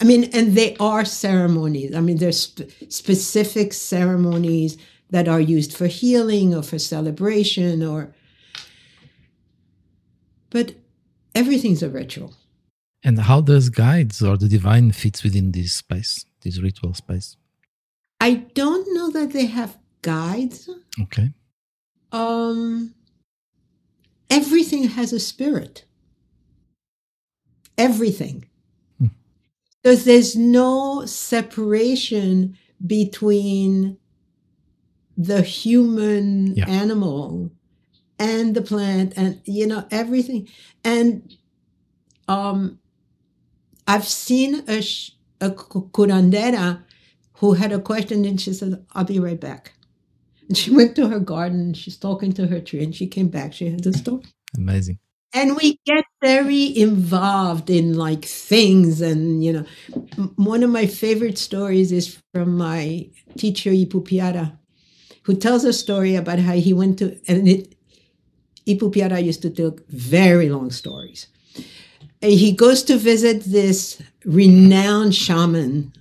I 0.00 0.04
mean, 0.04 0.30
and 0.32 0.54
they 0.54 0.76
are 0.78 1.04
ceremonies. 1.04 1.94
I 1.94 2.00
mean, 2.00 2.18
there's 2.18 2.42
sp- 2.46 2.70
specific 2.88 3.72
ceremonies 3.72 4.78
that 5.10 5.28
are 5.28 5.40
used 5.40 5.76
for 5.76 5.86
healing 5.86 6.54
or 6.54 6.62
for 6.62 6.78
celebration 6.78 7.82
or. 7.82 8.14
But 10.50 10.74
everything's 11.36 11.82
a 11.82 11.90
ritual. 11.90 12.34
And 13.04 13.20
how 13.20 13.40
does 13.40 13.68
guides 13.68 14.22
or 14.22 14.36
the 14.36 14.48
divine 14.48 14.90
fits 14.90 15.22
within 15.22 15.52
this 15.52 15.74
space, 15.74 16.24
this 16.42 16.60
ritual 16.60 16.94
space? 16.94 17.36
I 18.20 18.34
don't 18.54 18.86
know 18.94 19.10
that 19.10 19.32
they 19.32 19.46
have 19.46 19.76
guides. 20.02 20.68
Okay. 21.02 21.30
Um, 22.10 22.94
everything 24.30 24.84
has 24.84 25.12
a 25.12 25.20
spirit. 25.20 25.84
Everything. 27.78 28.46
Hmm. 28.98 29.08
Because 29.82 30.04
there's 30.04 30.34
no 30.34 31.04
separation 31.04 32.56
between 32.84 33.98
the 35.16 35.42
human 35.42 36.54
yeah. 36.54 36.68
animal 36.68 37.50
and 38.18 38.54
the 38.54 38.62
plant 38.62 39.12
and 39.16 39.40
you 39.44 39.66
know 39.66 39.86
everything. 39.90 40.48
And 40.84 41.34
um 42.28 42.78
i've 43.86 44.06
seen 44.06 44.64
a, 44.68 44.78
a 45.40 45.50
curandera 45.50 46.82
who 47.34 47.52
had 47.52 47.72
a 47.72 47.78
question 47.78 48.24
and 48.24 48.40
she 48.40 48.52
said 48.52 48.84
i'll 48.92 49.04
be 49.04 49.18
right 49.18 49.40
back. 49.40 49.72
And 50.48 50.56
she 50.56 50.70
went 50.74 50.96
to 50.96 51.08
her 51.08 51.20
garden 51.20 51.60
and 51.60 51.76
she's 51.76 51.96
talking 51.96 52.32
to 52.32 52.46
her 52.46 52.60
tree 52.60 52.82
and 52.82 52.94
she 52.94 53.06
came 53.06 53.28
back. 53.28 53.52
She 53.52 53.70
had 53.70 53.82
the 53.82 53.92
story. 53.92 54.22
Amazing. 54.56 54.98
And 55.32 55.56
we 55.56 55.78
get 55.84 56.04
very 56.22 56.76
involved 56.78 57.68
in 57.68 57.94
like 57.94 58.24
things 58.24 59.00
and 59.00 59.44
you 59.44 59.52
know 59.52 59.64
one 60.36 60.62
of 60.62 60.70
my 60.70 60.86
favorite 60.86 61.36
stories 61.36 61.92
is 61.92 62.18
from 62.32 62.56
my 62.56 63.10
teacher 63.36 63.70
ipupiara 63.70 64.58
who 65.24 65.36
tells 65.36 65.64
a 65.64 65.72
story 65.72 66.14
about 66.14 66.38
how 66.38 66.54
he 66.54 66.72
went 66.72 66.98
to 66.98 67.20
and 67.28 67.46
it 67.46 67.75
Ipupiara 68.66 69.22
used 69.22 69.42
to 69.42 69.50
tell 69.50 69.76
very 69.88 70.48
long 70.48 70.70
stories. 70.70 71.28
And 72.22 72.32
he 72.32 72.52
goes 72.52 72.82
to 72.84 72.96
visit 72.96 73.44
this 73.44 74.02
renowned 74.24 75.14
shaman, 75.14 75.92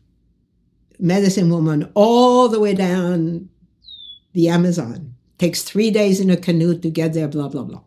medicine 1.00 1.50
woman, 1.50 1.92
all 1.94 2.48
the 2.48 2.60
way 2.60 2.74
down 2.74 3.50
the 4.34 4.50
Amazon. 4.50 5.14
Takes 5.38 5.64
three 5.64 5.92
days 5.92 6.20
in 6.20 6.30
a 6.30 6.38
canoe 6.38 6.78
to 6.80 6.90
get 6.90 7.14
there, 7.14 7.28
blah, 7.28 7.50
blah, 7.50 7.64
blah. 7.64 7.82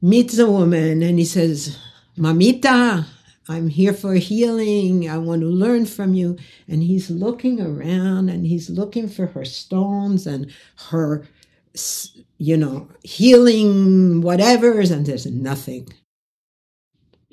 Meets 0.00 0.38
a 0.38 0.50
woman 0.50 1.02
and 1.02 1.18
he 1.18 1.24
says, 1.24 1.78
Mamita, 2.16 3.04
I'm 3.48 3.68
here 3.68 3.92
for 3.92 4.14
healing. 4.14 5.08
I 5.08 5.18
want 5.18 5.42
to 5.42 5.48
learn 5.48 5.84
from 5.84 6.14
you. 6.14 6.38
And 6.66 6.82
he's 6.82 7.10
looking 7.10 7.60
around 7.60 8.30
and 8.30 8.46
he's 8.46 8.70
looking 8.70 9.08
for 9.08 9.26
her 9.26 9.44
stones 9.44 10.26
and 10.26 10.50
her 10.88 11.26
you 12.40 12.56
know, 12.56 12.88
healing 13.02 14.22
whatever's, 14.22 14.90
and 14.90 15.04
there's 15.04 15.26
nothing. 15.26 15.86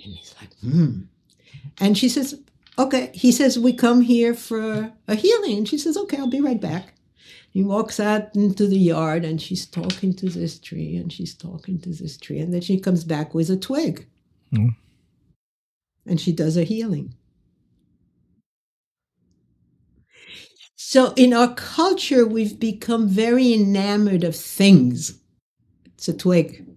And 0.04 0.14
he's 0.14 0.36
like, 0.40 0.54
hmm. 0.60 1.04
And 1.80 1.98
she 1.98 2.10
says, 2.10 2.38
okay. 2.78 3.10
He 3.14 3.32
says, 3.32 3.58
we 3.58 3.72
come 3.72 4.02
here 4.02 4.34
for 4.34 4.92
a 5.08 5.16
healing. 5.16 5.60
And 5.60 5.68
she 5.68 5.78
says, 5.78 5.96
okay, 5.96 6.18
I'll 6.18 6.28
be 6.28 6.42
right 6.42 6.60
back. 6.60 6.94
He 7.52 7.64
walks 7.64 8.02
out 8.02 8.36
into 8.36 8.68
the 8.68 8.78
yard 8.78 9.24
and 9.24 9.42
she's 9.42 9.66
talking 9.66 10.14
to 10.16 10.28
this 10.28 10.60
tree 10.60 10.98
and 10.98 11.12
she's 11.12 11.34
talking 11.34 11.80
to 11.80 11.90
this 11.90 12.18
tree. 12.18 12.40
And 12.40 12.54
then 12.54 12.62
she 12.62 12.78
comes 12.78 13.06
back 13.06 13.34
with 13.34 13.50
a 13.50 13.56
twig. 13.56 14.06
Mm. 14.54 14.76
And 16.06 16.20
she 16.20 16.34
does 16.34 16.58
a 16.58 16.66
healing. 16.66 17.16
So 20.80 21.12
in 21.16 21.34
our 21.34 21.56
culture, 21.56 22.24
we've 22.26 22.60
become 22.60 23.08
very 23.08 23.52
enamored 23.52 24.24
of 24.24 24.36
things. 24.36 25.20
It's 25.86 26.08
a 26.08 26.14
twig. 26.14 26.68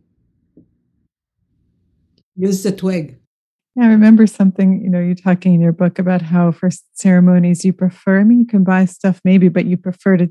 Use 2.34 2.62
the 2.62 2.72
twig. 2.72 3.18
I 3.78 3.86
remember 3.86 4.26
something, 4.26 4.82
you 4.82 4.88
know, 4.88 5.00
you're 5.00 5.14
talking 5.14 5.52
in 5.52 5.60
your 5.60 5.72
book 5.72 5.98
about 5.98 6.22
how 6.22 6.50
for 6.50 6.70
ceremonies 6.94 7.62
you 7.62 7.74
prefer, 7.74 8.20
I 8.20 8.24
mean, 8.24 8.40
you 8.40 8.46
can 8.46 8.64
buy 8.64 8.86
stuff 8.86 9.20
maybe, 9.22 9.48
but 9.48 9.66
you 9.66 9.76
prefer 9.76 10.16
to 10.16 10.28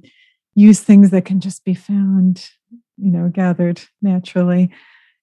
use 0.55 0.79
things 0.79 1.12
that 1.12 1.25
can 1.25 1.39
just 1.39 1.63
be 1.63 1.75
found, 1.75 2.49
you 2.97 3.12
know, 3.12 3.29
gathered 3.32 3.82
naturally 4.01 4.71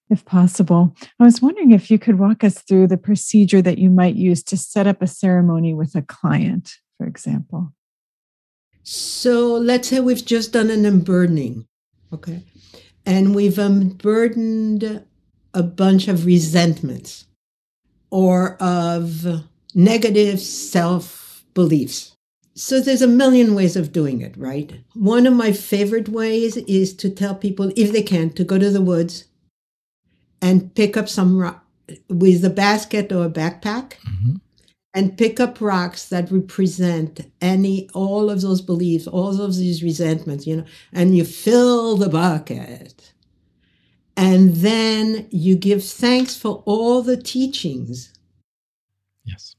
if 0.09 0.23
possible. 0.23 0.95
I 1.19 1.25
was 1.25 1.41
wondering 1.41 1.71
if 1.71 1.91
you 1.91 1.99
could 1.99 2.17
walk 2.17 2.45
us 2.45 2.61
through 2.61 2.87
the 2.87 2.97
procedure 2.97 3.61
that 3.61 3.77
you 3.77 3.89
might 3.89 4.15
use 4.15 4.41
to 4.43 4.55
set 4.55 4.87
up 4.87 5.01
a 5.01 5.07
ceremony 5.07 5.73
with 5.73 5.95
a 5.95 6.01
client, 6.01 6.75
for 6.97 7.05
example. 7.05 7.73
So 8.89 9.55
let's 9.55 9.89
say 9.89 9.99
we've 9.99 10.25
just 10.25 10.53
done 10.53 10.69
an 10.69 10.85
unburdening, 10.85 11.65
okay? 12.13 12.45
And 13.05 13.35
we've 13.35 13.59
unburdened 13.59 15.03
a 15.53 15.61
bunch 15.61 16.07
of 16.07 16.25
resentments 16.25 17.25
or 18.11 18.55
of 18.63 19.43
negative 19.75 20.39
self 20.39 21.43
beliefs. 21.53 22.15
So 22.55 22.79
there's 22.79 23.01
a 23.01 23.07
million 23.07 23.55
ways 23.55 23.75
of 23.75 23.91
doing 23.91 24.21
it, 24.21 24.37
right? 24.37 24.79
One 24.93 25.27
of 25.27 25.33
my 25.33 25.51
favorite 25.51 26.07
ways 26.07 26.55
is 26.55 26.95
to 26.95 27.09
tell 27.09 27.35
people, 27.35 27.73
if 27.75 27.91
they 27.91 28.03
can, 28.03 28.29
to 28.35 28.45
go 28.45 28.57
to 28.57 28.69
the 28.69 28.81
woods 28.81 29.25
and 30.41 30.73
pick 30.75 30.95
up 30.95 31.09
some 31.09 31.37
rock 31.37 31.65
with 32.09 32.45
a 32.45 32.49
basket 32.49 33.11
or 33.11 33.25
a 33.25 33.29
backpack. 33.29 33.95
Mm-hmm 34.07 34.35
and 34.97 35.17
pick 35.17 35.39
up 35.39 35.61
rocks 35.61 36.09
that 36.09 36.31
represent 36.31 37.21
any 37.39 37.87
all 37.93 38.29
of 38.29 38.41
those 38.41 38.61
beliefs 38.61 39.05
all 39.07 39.39
of 39.41 39.55
these 39.55 39.83
resentments 39.83 40.47
you 40.47 40.55
know 40.57 40.65
and 40.91 41.15
you 41.15 41.23
fill 41.23 41.95
the 41.95 42.09
bucket. 42.09 43.13
And 44.17 44.55
then 44.55 45.27
you 45.29 45.55
give 45.55 45.83
thanks 45.83 46.35
for 46.35 46.63
all 46.65 47.03
the 47.03 47.17
teachings. 47.17 48.13
Yes. 49.23 49.55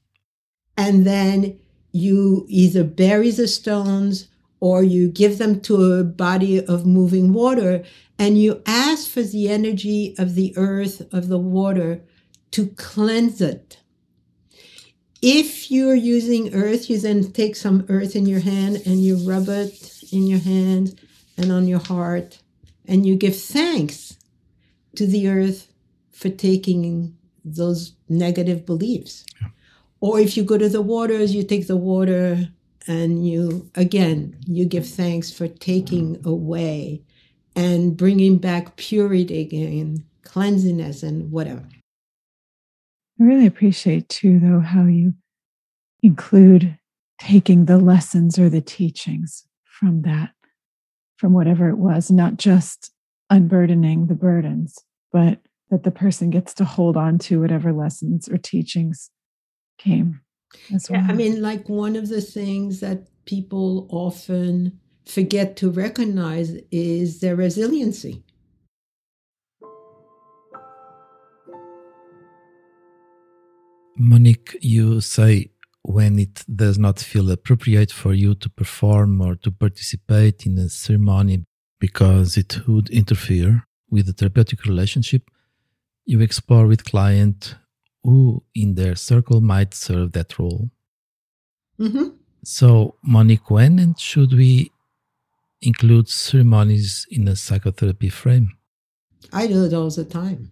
And 0.75 1.07
then 1.07 1.59
you 1.93 2.45
either 2.49 2.83
bury 2.83 3.31
the 3.31 3.47
stones 3.47 4.27
or 4.59 4.83
you 4.83 5.09
give 5.09 5.37
them 5.37 5.61
to 5.61 5.93
a 5.93 6.03
body 6.03 6.63
of 6.63 6.85
moving 6.85 7.31
water 7.31 7.83
and 8.17 8.37
you 8.37 8.61
ask 8.65 9.09
for 9.09 9.21
the 9.21 9.47
energy 9.47 10.13
of 10.17 10.35
the 10.35 10.53
earth 10.57 11.01
of 11.13 11.29
the 11.29 11.39
water 11.39 12.01
to 12.51 12.67
cleanse 12.75 13.39
it 13.39 13.79
if 15.21 15.69
you're 15.69 15.95
using 15.95 16.53
earth, 16.53 16.89
you 16.89 16.99
then 16.99 17.31
take 17.31 17.55
some 17.55 17.85
earth 17.89 18.15
in 18.15 18.25
your 18.25 18.39
hand 18.39 18.81
and 18.85 19.03
you 19.03 19.17
rub 19.17 19.49
it 19.49 20.03
in 20.11 20.27
your 20.27 20.39
hand 20.39 20.99
and 21.37 21.51
on 21.51 21.67
your 21.67 21.79
heart, 21.79 22.39
and 22.87 23.05
you 23.05 23.15
give 23.15 23.39
thanks 23.39 24.17
to 24.95 25.05
the 25.05 25.27
earth 25.29 25.71
for 26.11 26.29
taking 26.29 27.15
those 27.45 27.93
negative 28.09 28.65
beliefs. 28.65 29.25
Yeah. 29.41 29.49
Or 30.01 30.19
if 30.19 30.37
you 30.37 30.43
go 30.43 30.57
to 30.57 30.69
the 30.69 30.81
waters, 30.81 31.33
you 31.33 31.43
take 31.43 31.67
the 31.67 31.77
water 31.77 32.49
and 32.87 33.27
you, 33.27 33.69
again, 33.75 34.37
you 34.47 34.65
give 34.65 34.87
thanks 34.87 35.31
for 35.31 35.47
taking 35.47 36.21
away 36.25 37.01
and 37.55 37.95
bringing 37.95 38.37
back 38.37 38.77
purity 38.77 39.79
and 39.79 40.03
cleanliness 40.23 41.03
and 41.03 41.31
whatever. 41.31 41.67
I 43.19 43.23
really 43.23 43.45
appreciate 43.45 44.07
too, 44.09 44.39
though, 44.39 44.61
how 44.61 44.85
you 44.85 45.13
include 46.01 46.77
taking 47.19 47.65
the 47.65 47.77
lessons 47.77 48.39
or 48.39 48.49
the 48.49 48.61
teachings 48.61 49.45
from 49.65 50.03
that, 50.03 50.31
from 51.17 51.33
whatever 51.33 51.67
it 51.69 51.77
was, 51.77 52.09
not 52.09 52.37
just 52.37 52.91
unburdening 53.29 54.07
the 54.07 54.15
burdens, 54.15 54.77
but 55.11 55.39
that 55.69 55.83
the 55.83 55.91
person 55.91 56.29
gets 56.29 56.53
to 56.55 56.65
hold 56.65 56.97
on 56.97 57.17
to 57.19 57.41
whatever 57.41 57.73
lessons 57.73 58.29
or 58.29 58.37
teachings 58.37 59.11
came 59.77 60.21
as 60.73 60.89
well. 60.89 61.01
Yeah, 61.01 61.07
I 61.09 61.13
mean, 61.13 61.41
like 61.41 61.67
one 61.67 61.95
of 61.95 62.09
the 62.09 62.21
things 62.21 62.79
that 62.79 63.07
people 63.25 63.87
often 63.91 64.79
forget 65.05 65.55
to 65.57 65.69
recognize 65.69 66.55
is 66.71 67.19
their 67.19 67.35
resiliency. 67.35 68.23
Monique, 73.99 74.57
you 74.61 75.01
say 75.01 75.51
when 75.83 76.19
it 76.19 76.45
does 76.55 76.77
not 76.79 76.99
feel 76.99 77.29
appropriate 77.31 77.91
for 77.91 78.13
you 78.13 78.33
to 78.35 78.49
perform 78.49 79.21
or 79.21 79.35
to 79.35 79.51
participate 79.51 80.45
in 80.45 80.57
a 80.57 80.69
ceremony 80.69 81.43
because 81.79 82.37
it 82.37 82.67
would 82.67 82.89
interfere 82.89 83.65
with 83.89 84.05
the 84.05 84.13
therapeutic 84.13 84.63
relationship, 84.65 85.23
you 86.05 86.21
explore 86.21 86.65
with 86.65 86.85
client 86.85 87.55
who 88.03 88.43
in 88.55 88.75
their 88.75 88.95
circle 88.95 89.41
might 89.41 89.73
serve 89.73 90.13
that 90.13 90.39
role. 90.39 90.69
Mm-hmm. 91.77 92.09
So, 92.43 92.95
Monique, 93.03 93.51
when 93.51 93.79
and 93.79 93.99
should 93.99 94.33
we 94.33 94.71
include 95.61 96.07
ceremonies 96.07 97.05
in 97.11 97.27
a 97.27 97.35
psychotherapy 97.35 98.09
frame? 98.09 98.51
I 99.33 99.47
do 99.47 99.65
it 99.65 99.73
all 99.73 99.89
the 99.89 100.05
time. 100.05 100.51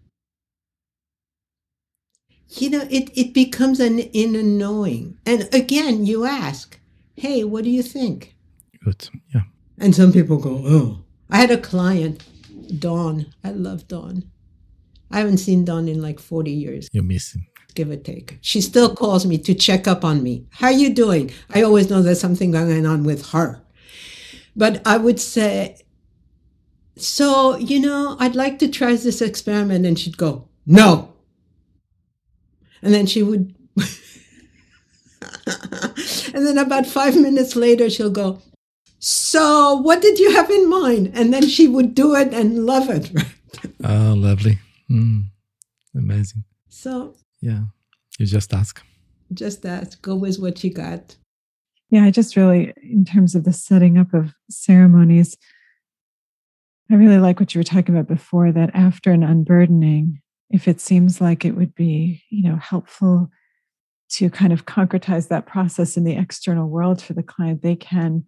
You 2.49 2.69
know, 2.69 2.87
it, 2.89 3.09
it 3.17 3.33
becomes 3.33 3.79
an 3.79 3.99
inner 3.99 4.43
knowing. 4.43 5.17
And 5.25 5.49
again, 5.53 6.05
you 6.05 6.25
ask, 6.25 6.79
hey, 7.15 7.43
what 7.43 7.63
do 7.63 7.69
you 7.69 7.83
think? 7.83 8.35
Good. 8.83 9.09
Yeah. 9.33 9.41
And 9.79 9.93
some 9.93 10.11
people 10.13 10.37
go, 10.37 10.61
oh. 10.65 10.99
I 11.29 11.37
had 11.37 11.51
a 11.51 11.57
client, 11.57 12.23
Dawn. 12.79 13.27
I 13.43 13.51
love 13.51 13.87
Dawn. 13.87 14.23
I 15.11 15.19
haven't 15.19 15.37
seen 15.37 15.65
Dawn 15.65 15.87
in 15.87 16.01
like 16.01 16.19
40 16.19 16.51
years. 16.51 16.87
You 16.91 17.03
miss 17.03 17.33
him. 17.33 17.47
Give 17.75 17.91
or 17.91 17.97
take. 17.97 18.39
She 18.41 18.61
still 18.61 18.95
calls 18.95 19.25
me 19.25 19.37
to 19.39 19.53
check 19.53 19.87
up 19.87 20.03
on 20.03 20.23
me. 20.23 20.45
How 20.51 20.67
are 20.67 20.73
you 20.73 20.93
doing? 20.93 21.31
I 21.53 21.61
always 21.61 21.89
know 21.89 22.01
there's 22.01 22.19
something 22.19 22.51
going 22.51 22.85
on 22.85 23.03
with 23.03 23.29
her. 23.31 23.61
But 24.55 24.81
I 24.87 24.97
would 24.97 25.19
say, 25.19 25.77
so, 26.95 27.57
you 27.57 27.79
know, 27.79 28.17
I'd 28.19 28.35
like 28.35 28.57
to 28.59 28.67
try 28.67 28.95
this 28.95 29.21
experiment. 29.21 29.85
And 29.85 29.99
she'd 29.99 30.17
go, 30.17 30.47
no. 30.65 31.13
And 32.81 32.93
then 32.93 33.05
she 33.05 33.23
would, 33.23 33.55
and 36.33 36.45
then 36.45 36.57
about 36.57 36.85
five 36.85 37.15
minutes 37.15 37.55
later, 37.55 37.89
she'll 37.89 38.09
go, 38.09 38.41
so 38.99 39.75
what 39.75 40.01
did 40.01 40.19
you 40.19 40.31
have 40.33 40.49
in 40.49 40.69
mind? 40.69 41.11
And 41.13 41.33
then 41.33 41.47
she 41.47 41.67
would 41.67 41.93
do 41.93 42.15
it 42.15 42.33
and 42.33 42.65
love 42.65 42.89
it. 42.89 43.11
oh, 43.83 44.13
lovely. 44.17 44.59
Mm, 44.89 45.25
amazing. 45.95 46.43
So, 46.69 47.15
yeah, 47.41 47.61
you 48.19 48.25
just 48.25 48.53
ask. 48.53 48.81
Just 49.33 49.65
ask, 49.65 50.01
go 50.01 50.15
with 50.15 50.39
what 50.39 50.63
you 50.63 50.73
got. 50.73 51.15
Yeah, 51.89 52.03
I 52.03 52.11
just 52.11 52.35
really, 52.35 52.73
in 52.81 53.05
terms 53.05 53.35
of 53.35 53.43
the 53.43 53.53
setting 53.53 53.97
up 53.97 54.13
of 54.13 54.33
ceremonies, 54.49 55.37
I 56.91 56.95
really 56.95 57.17
like 57.17 57.39
what 57.39 57.53
you 57.53 57.59
were 57.59 57.63
talking 57.63 57.95
about 57.95 58.07
before 58.07 58.51
that 58.51 58.71
after 58.73 59.11
an 59.11 59.23
unburdening, 59.23 60.21
if 60.49 60.67
it 60.67 60.79
seems 60.79 61.19
like 61.19 61.43
it 61.43 61.55
would 61.55 61.75
be, 61.75 62.23
you 62.29 62.43
know, 62.49 62.57
helpful 62.57 63.29
to 64.09 64.29
kind 64.29 64.53
of 64.53 64.65
concretize 64.65 65.27
that 65.27 65.45
process 65.45 65.97
in 65.97 66.03
the 66.03 66.15
external 66.15 66.69
world 66.69 67.01
for 67.01 67.13
the 67.13 67.23
client, 67.23 67.61
they 67.61 67.75
can 67.75 68.25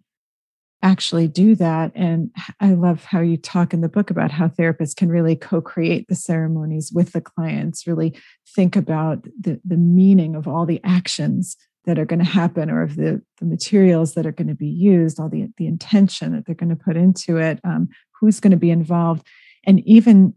actually 0.82 1.28
do 1.28 1.54
that. 1.54 1.92
And 1.94 2.30
I 2.60 2.72
love 2.72 3.04
how 3.04 3.20
you 3.20 3.36
talk 3.36 3.72
in 3.72 3.80
the 3.80 3.88
book 3.88 4.10
about 4.10 4.30
how 4.30 4.48
therapists 4.48 4.96
can 4.96 5.08
really 5.08 5.36
co 5.36 5.60
create 5.60 6.08
the 6.08 6.14
ceremonies 6.14 6.90
with 6.94 7.12
the 7.12 7.20
clients, 7.20 7.86
really 7.86 8.14
think 8.54 8.76
about 8.76 9.24
the, 9.38 9.60
the 9.64 9.76
meaning 9.76 10.34
of 10.34 10.48
all 10.48 10.66
the 10.66 10.80
actions 10.84 11.56
that 11.86 11.98
are 11.98 12.04
going 12.04 12.18
to 12.18 12.24
happen 12.24 12.70
or 12.70 12.82
of 12.82 12.96
the, 12.96 13.22
the 13.38 13.46
materials 13.46 14.14
that 14.14 14.26
are 14.26 14.32
going 14.32 14.48
to 14.48 14.54
be 14.54 14.68
used, 14.68 15.18
all 15.18 15.30
the, 15.30 15.48
the 15.56 15.66
intention 15.66 16.32
that 16.32 16.44
they're 16.46 16.54
going 16.54 16.68
to 16.68 16.76
put 16.76 16.96
into 16.96 17.38
it, 17.38 17.58
um, 17.64 17.88
who's 18.18 18.40
going 18.40 18.50
to 18.50 18.56
be 18.56 18.70
involved. 18.70 19.26
And 19.64 19.80
even 19.86 20.34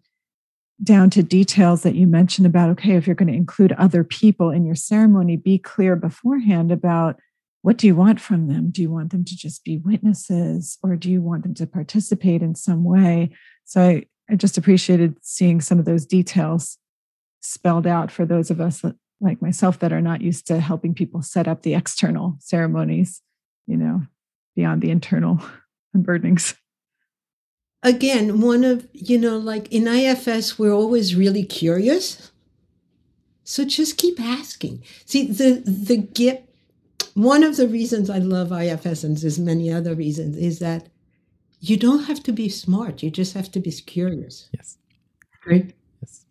down 0.81 1.09
to 1.11 1.23
details 1.23 1.83
that 1.83 1.95
you 1.95 2.07
mentioned 2.07 2.47
about 2.47 2.69
okay, 2.69 2.95
if 2.95 3.05
you're 3.05 3.15
going 3.15 3.31
to 3.31 3.37
include 3.37 3.71
other 3.73 4.03
people 4.03 4.49
in 4.49 4.65
your 4.65 4.75
ceremony, 4.75 5.35
be 5.37 5.57
clear 5.57 5.95
beforehand 5.95 6.71
about 6.71 7.19
what 7.61 7.77
do 7.77 7.87
you 7.87 7.95
want 7.95 8.19
from 8.19 8.47
them? 8.47 8.69
Do 8.71 8.81
you 8.81 8.91
want 8.91 9.11
them 9.11 9.23
to 9.23 9.37
just 9.37 9.63
be 9.63 9.77
witnesses 9.77 10.77
or 10.83 10.95
do 10.95 11.09
you 11.09 11.21
want 11.21 11.43
them 11.43 11.53
to 11.55 11.65
participate 11.65 12.41
in 12.41 12.55
some 12.55 12.83
way? 12.83 13.31
So 13.63 13.81
I, 13.81 14.05
I 14.29 14.35
just 14.35 14.57
appreciated 14.57 15.15
seeing 15.21 15.61
some 15.61 15.79
of 15.79 15.85
those 15.85 16.05
details 16.05 16.77
spelled 17.39 17.87
out 17.87 18.11
for 18.11 18.25
those 18.25 18.51
of 18.51 18.59
us 18.59 18.81
that, 18.81 18.95
like 19.21 19.41
myself 19.41 19.79
that 19.79 19.93
are 19.93 20.01
not 20.01 20.21
used 20.21 20.47
to 20.47 20.59
helping 20.59 20.93
people 20.93 21.21
set 21.21 21.47
up 21.47 21.61
the 21.61 21.73
external 21.73 22.35
ceremonies, 22.39 23.21
you 23.67 23.77
know, 23.77 24.01
beyond 24.55 24.81
the 24.81 24.91
internal 24.91 25.39
unburdenings. 25.95 26.55
Again, 27.83 28.39
one 28.39 28.63
of, 28.63 28.87
you 28.93 29.17
know, 29.17 29.37
like 29.37 29.71
in 29.71 29.87
IFS, 29.87 30.57
we're 30.57 30.73
always 30.73 31.15
really 31.15 31.43
curious. 31.43 32.31
So 33.43 33.65
just 33.65 33.97
keep 33.97 34.19
asking. 34.21 34.83
See, 35.05 35.27
the 35.27 35.61
the 35.65 35.97
gift 35.97 36.43
one 37.13 37.43
of 37.43 37.57
the 37.57 37.67
reasons 37.67 38.09
I 38.09 38.17
love 38.17 38.51
IFS, 38.51 39.03
and 39.03 39.17
there's 39.17 39.39
many 39.39 39.71
other 39.71 39.93
reasons, 39.93 40.37
is 40.37 40.59
that 40.59 40.87
you 41.59 41.77
don't 41.77 42.03
have 42.05 42.23
to 42.23 42.31
be 42.31 42.49
smart. 42.49 43.03
You 43.03 43.11
just 43.11 43.33
have 43.35 43.51
to 43.51 43.59
be 43.59 43.71
curious. 43.71 44.49
Yes. 44.53 44.77
Right? 45.45 45.73
Yes. 46.01 46.25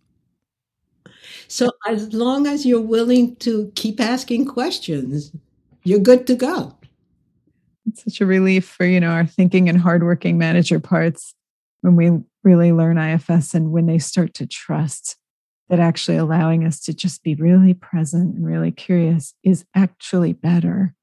So 1.49 1.71
as 1.87 2.13
long 2.13 2.47
as 2.47 2.67
you're 2.67 2.81
willing 2.81 3.37
to 3.37 3.71
keep 3.75 4.01
asking 4.01 4.47
questions, 4.47 5.33
you're 5.85 6.01
good 6.01 6.27
to 6.27 6.35
go. 6.35 6.77
It's 7.87 8.05
such 8.05 8.21
a 8.21 8.27
relief 8.27 8.67
for, 8.67 8.85
you 8.85 9.01
know, 9.01 9.11
our 9.11 9.27
thinking 9.27 9.69
and 9.69 9.79
hardworking 9.79 10.39
manager 10.39 10.81
parts 10.81 11.35
when 11.83 11.97
we 11.97 12.11
really 12.43 12.73
learn 12.73 12.97
IFS 12.97 13.55
and 13.55 13.71
when 13.71 13.87
they 13.87 13.99
start 13.99 14.35
to 14.35 14.47
trust 14.47 15.17
that 15.69 15.79
actually 15.79 16.17
allowing 16.17 16.65
us 16.65 16.81
to 16.81 16.95
just 16.95 17.23
be 17.23 17.35
really 17.35 17.75
present 17.75 18.35
and 18.35 18.47
really 18.47 18.71
curious 18.71 19.35
is 19.43 19.65
actually 19.75 20.33
better. 20.33 20.95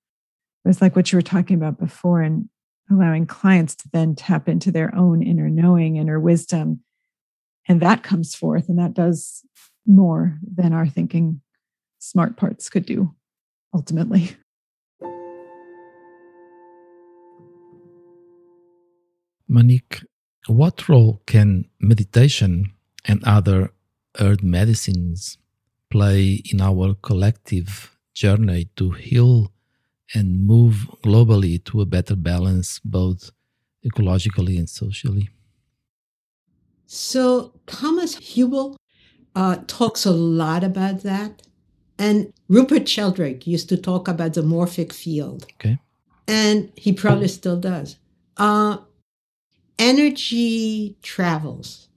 It's 0.65 0.82
like 0.82 0.96
what 0.96 1.12
you 1.12 1.18
were 1.18 1.24
talking 1.24 1.56
about 1.56 1.80
before, 1.80 2.22
and 2.22 2.50
allowing 2.92 3.26
clients 3.26 3.76
to 3.76 3.89
then 3.92 4.15
tap 4.15 4.48
into 4.48 4.72
their 4.72 4.94
own 4.96 5.24
inner 5.24 5.50
knowing, 5.50 5.96
inner 5.96 6.20
wisdom. 6.20 6.84
And 7.68 7.82
that 7.82 8.04
comes 8.04 8.36
forth, 8.36 8.70
and 8.70 8.78
that 8.78 8.94
does 8.94 9.44
more 9.86 10.38
than 10.44 10.74
our 10.74 10.88
thinking 10.88 11.42
smart 12.00 12.38
parts 12.38 12.70
could 12.70 12.86
do 12.86 13.15
ultimately. 13.74 14.36
Monique, 19.48 20.04
what 20.47 20.88
role 20.89 21.21
can 21.25 21.65
meditation 21.80 22.73
and 23.06 23.23
other 23.23 23.71
earth 24.19 24.43
medicines 24.43 25.38
play 25.89 26.41
in 26.45 26.62
our 26.62 26.95
collective 26.95 27.97
journey 28.13 28.69
to 28.75 28.91
heal 28.91 29.52
and 30.13 30.45
move 30.45 30.88
globally 31.04 31.63
to 31.65 31.82
a 31.82 31.86
better 31.86 32.15
balance, 32.15 32.80
both 32.84 33.32
ecologically 33.86 34.58
and 34.58 34.69
socially? 34.69 35.30
So, 36.88 37.54
Thomas 37.67 38.15
Hübl 38.15 38.75
uh, 39.36 39.58
talks 39.67 40.06
a 40.06 40.12
lot 40.12 40.63
about 40.63 41.04
that. 41.04 41.43
And 41.99 42.34
Rupert 42.47 42.88
Sheldrake 42.88 43.45
used 43.45 43.69
to 43.69 43.78
talk 43.78 44.08
about 44.08 44.34
the 44.34 44.41
morphic 44.41 44.93
field. 44.93 45.45
Okay. 45.56 45.78
And 46.28 46.71
he 46.75 46.93
probably 46.93 47.28
still 47.28 47.60
does. 47.60 47.97
Uh, 48.38 48.78
energy 49.80 50.98
travels 51.02 51.89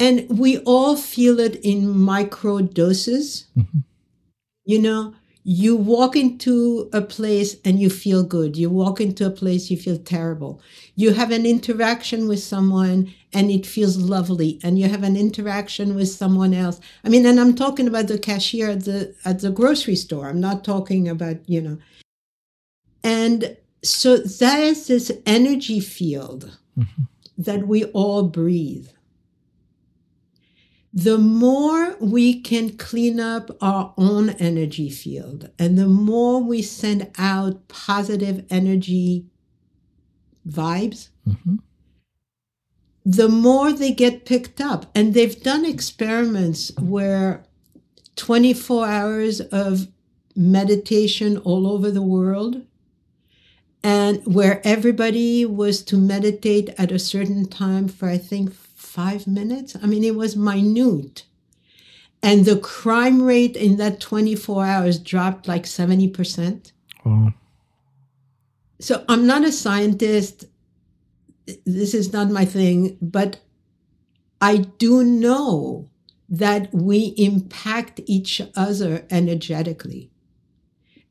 and 0.00 0.26
we 0.28 0.58
all 0.58 0.96
feel 0.96 1.38
it 1.38 1.56
in 1.62 1.96
micro 1.96 2.60
doses. 2.60 3.46
Mm-hmm. 3.56 3.78
You 4.64 4.78
know, 4.80 5.14
you 5.44 5.76
walk 5.76 6.16
into 6.16 6.88
a 6.92 7.02
place 7.02 7.56
and 7.64 7.78
you 7.78 7.90
feel 7.90 8.22
good. 8.24 8.56
You 8.56 8.70
walk 8.70 9.00
into 9.00 9.26
a 9.26 9.30
place, 9.30 9.70
you 9.70 9.76
feel 9.76 9.98
terrible. 9.98 10.60
You 10.96 11.12
have 11.12 11.30
an 11.30 11.44
interaction 11.44 12.26
with 12.26 12.42
someone 12.42 13.12
and 13.32 13.50
it 13.50 13.66
feels 13.66 13.98
lovely. 13.98 14.58
And 14.62 14.78
you 14.78 14.88
have 14.88 15.02
an 15.02 15.16
interaction 15.16 15.94
with 15.94 16.08
someone 16.08 16.54
else. 16.54 16.80
I 17.04 17.08
mean, 17.10 17.26
and 17.26 17.38
I'm 17.38 17.54
talking 17.54 17.86
about 17.86 18.08
the 18.08 18.18
cashier 18.18 18.70
at 18.70 18.84
the 18.84 19.14
at 19.24 19.40
the 19.40 19.50
grocery 19.50 19.96
store. 19.96 20.28
I'm 20.28 20.40
not 20.40 20.64
talking 20.64 21.08
about, 21.08 21.46
you 21.48 21.60
know. 21.60 21.78
And 23.02 23.56
so 23.84 24.16
that 24.16 24.60
is 24.60 24.86
this 24.86 25.12
energy 25.26 25.80
field 25.80 26.58
mm-hmm. 26.78 27.02
that 27.38 27.66
we 27.66 27.84
all 27.86 28.24
breathe 28.28 28.88
the 30.96 31.18
more 31.18 31.96
we 32.00 32.40
can 32.40 32.76
clean 32.76 33.18
up 33.18 33.50
our 33.60 33.92
own 33.98 34.30
energy 34.30 34.88
field 34.88 35.50
and 35.58 35.76
the 35.76 35.88
more 35.88 36.40
we 36.40 36.62
send 36.62 37.10
out 37.18 37.66
positive 37.66 38.46
energy 38.48 39.26
vibes, 40.48 41.08
mm-hmm. 41.28 41.56
the 43.04 43.28
more 43.28 43.72
they 43.72 43.92
get 43.92 44.24
picked 44.24 44.60
up. 44.60 44.86
And 44.94 45.14
they've 45.14 45.42
done 45.42 45.64
experiments 45.64 46.70
where 46.78 47.44
24 48.14 48.86
hours 48.86 49.40
of 49.40 49.88
meditation 50.36 51.38
all 51.38 51.66
over 51.66 51.90
the 51.90 52.02
world 52.02 52.62
and 53.84 54.24
where 54.24 54.62
everybody 54.64 55.44
was 55.44 55.82
to 55.82 55.98
meditate 55.98 56.70
at 56.78 56.90
a 56.90 56.98
certain 56.98 57.46
time 57.46 57.86
for, 57.86 58.08
I 58.08 58.16
think, 58.16 58.54
five 58.54 59.26
minutes. 59.26 59.76
I 59.80 59.86
mean, 59.86 60.02
it 60.02 60.16
was 60.16 60.36
minute. 60.36 61.24
And 62.22 62.46
the 62.46 62.56
crime 62.56 63.20
rate 63.20 63.56
in 63.56 63.76
that 63.76 64.00
24 64.00 64.64
hours 64.64 64.98
dropped 64.98 65.46
like 65.46 65.64
70%. 65.64 66.72
Wow. 67.04 67.34
So 68.80 69.04
I'm 69.06 69.26
not 69.26 69.44
a 69.44 69.52
scientist. 69.52 70.46
This 71.66 71.92
is 71.92 72.10
not 72.10 72.30
my 72.30 72.46
thing, 72.46 72.96
but 73.02 73.40
I 74.40 74.56
do 74.78 75.04
know 75.04 75.90
that 76.30 76.72
we 76.72 77.14
impact 77.18 78.00
each 78.06 78.40
other 78.56 79.04
energetically. 79.10 80.10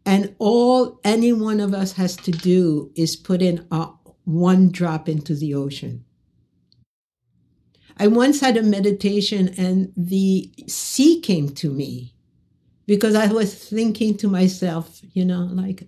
And 0.05 0.35
all 0.37 0.99
any 1.03 1.31
one 1.31 1.59
of 1.59 1.73
us 1.73 1.93
has 1.93 2.15
to 2.17 2.31
do 2.31 2.91
is 2.95 3.15
put 3.15 3.41
in 3.41 3.65
a, 3.71 3.89
one 4.25 4.69
drop 4.69 5.07
into 5.07 5.35
the 5.35 5.53
ocean. 5.53 6.05
I 7.97 8.07
once 8.07 8.39
had 8.39 8.57
a 8.57 8.63
meditation 8.63 9.53
and 9.57 9.93
the 9.95 10.51
sea 10.67 11.21
came 11.21 11.49
to 11.49 11.71
me 11.71 12.15
because 12.85 13.15
I 13.15 13.27
was 13.27 13.53
thinking 13.53 14.17
to 14.17 14.27
myself, 14.27 14.99
you 15.13 15.23
know, 15.23 15.47
like, 15.51 15.87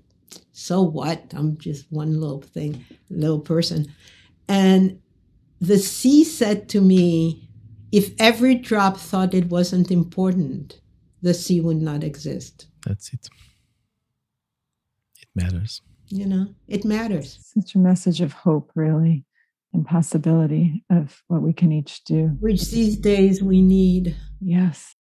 so 0.52 0.82
what? 0.82 1.34
I'm 1.36 1.58
just 1.58 1.92
one 1.92 2.20
little 2.22 2.42
thing, 2.42 2.86
little 3.10 3.40
person. 3.40 3.94
And 4.48 5.02
the 5.60 5.80
sea 5.80 6.24
said 6.24 6.70
to 6.70 6.82
me, 6.82 7.50
if 7.92 8.12
every 8.20 8.56
drop 8.56 8.98
thought 8.98 9.34
it 9.34 9.50
wasn't 9.50 9.92
important, 9.92 10.80
the 11.22 11.34
sea 11.34 11.60
would 11.60 11.82
not 11.82 12.04
exist. 12.04 12.68
That's 12.86 13.12
it. 13.14 13.30
It 15.36 15.44
matters. 15.44 15.82
You 16.08 16.26
know, 16.28 16.48
it 16.68 16.86
matters. 16.86 17.40
Such 17.42 17.76
a 17.76 17.80
message 17.80 18.22
of 18.22 18.34
hope, 18.34 18.72
really 18.76 19.26
and 19.76 19.86
possibility 19.86 20.84
of 20.90 21.22
what 21.28 21.42
we 21.42 21.54
can 21.54 21.72
each 21.72 22.04
do. 22.06 22.38
Which 22.40 22.72
these 22.72 22.98
days 22.98 23.44
we 23.44 23.62
need. 23.62 24.16
Yes. 24.40 24.96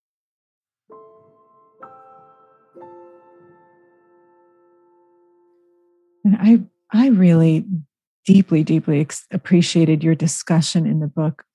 And 6.25 6.35
I, 6.39 6.63
I 6.91 7.09
really 7.09 7.65
deeply, 8.25 8.63
deeply 8.63 8.99
ex- 8.99 9.25
appreciated 9.31 10.03
your 10.03 10.15
discussion 10.15 10.85
in 10.85 10.99
the 10.99 11.07
book 11.07 11.45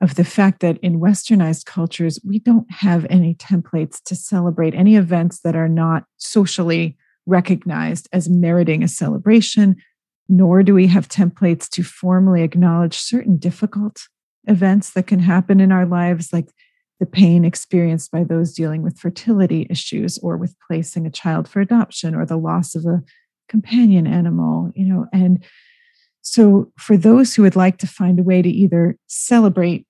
of 0.00 0.14
the 0.14 0.24
fact 0.24 0.60
that 0.60 0.78
in 0.78 1.00
westernized 1.00 1.64
cultures, 1.66 2.20
we 2.24 2.38
don't 2.38 2.70
have 2.70 3.06
any 3.10 3.34
templates 3.34 4.00
to 4.04 4.14
celebrate 4.14 4.74
any 4.74 4.96
events 4.96 5.40
that 5.40 5.56
are 5.56 5.68
not 5.68 6.04
socially 6.18 6.96
recognized 7.26 8.08
as 8.12 8.28
meriting 8.28 8.82
a 8.82 8.88
celebration 8.88 9.76
nor 10.30 10.62
do 10.62 10.72
we 10.72 10.86
have 10.86 11.08
templates 11.08 11.68
to 11.68 11.82
formally 11.82 12.42
acknowledge 12.42 12.96
certain 12.96 13.36
difficult 13.36 14.02
events 14.46 14.92
that 14.92 15.08
can 15.08 15.18
happen 15.18 15.58
in 15.58 15.72
our 15.72 15.84
lives, 15.84 16.32
like 16.32 16.48
the 17.00 17.06
pain 17.06 17.44
experienced 17.44 18.12
by 18.12 18.22
those 18.22 18.54
dealing 18.54 18.82
with 18.82 18.98
fertility 18.98 19.66
issues 19.68 20.18
or 20.18 20.36
with 20.36 20.54
placing 20.68 21.04
a 21.04 21.10
child 21.10 21.48
for 21.48 21.60
adoption 21.60 22.14
or 22.14 22.24
the 22.24 22.38
loss 22.38 22.76
of 22.76 22.86
a 22.86 23.02
companion 23.48 24.06
animal, 24.06 24.70
you 24.76 24.86
know. 24.86 25.06
And 25.12 25.44
so, 26.22 26.70
for 26.78 26.96
those 26.96 27.34
who 27.34 27.42
would 27.42 27.56
like 27.56 27.78
to 27.78 27.88
find 27.88 28.20
a 28.20 28.22
way 28.22 28.40
to 28.40 28.48
either 28.48 28.96
celebrate 29.08 29.84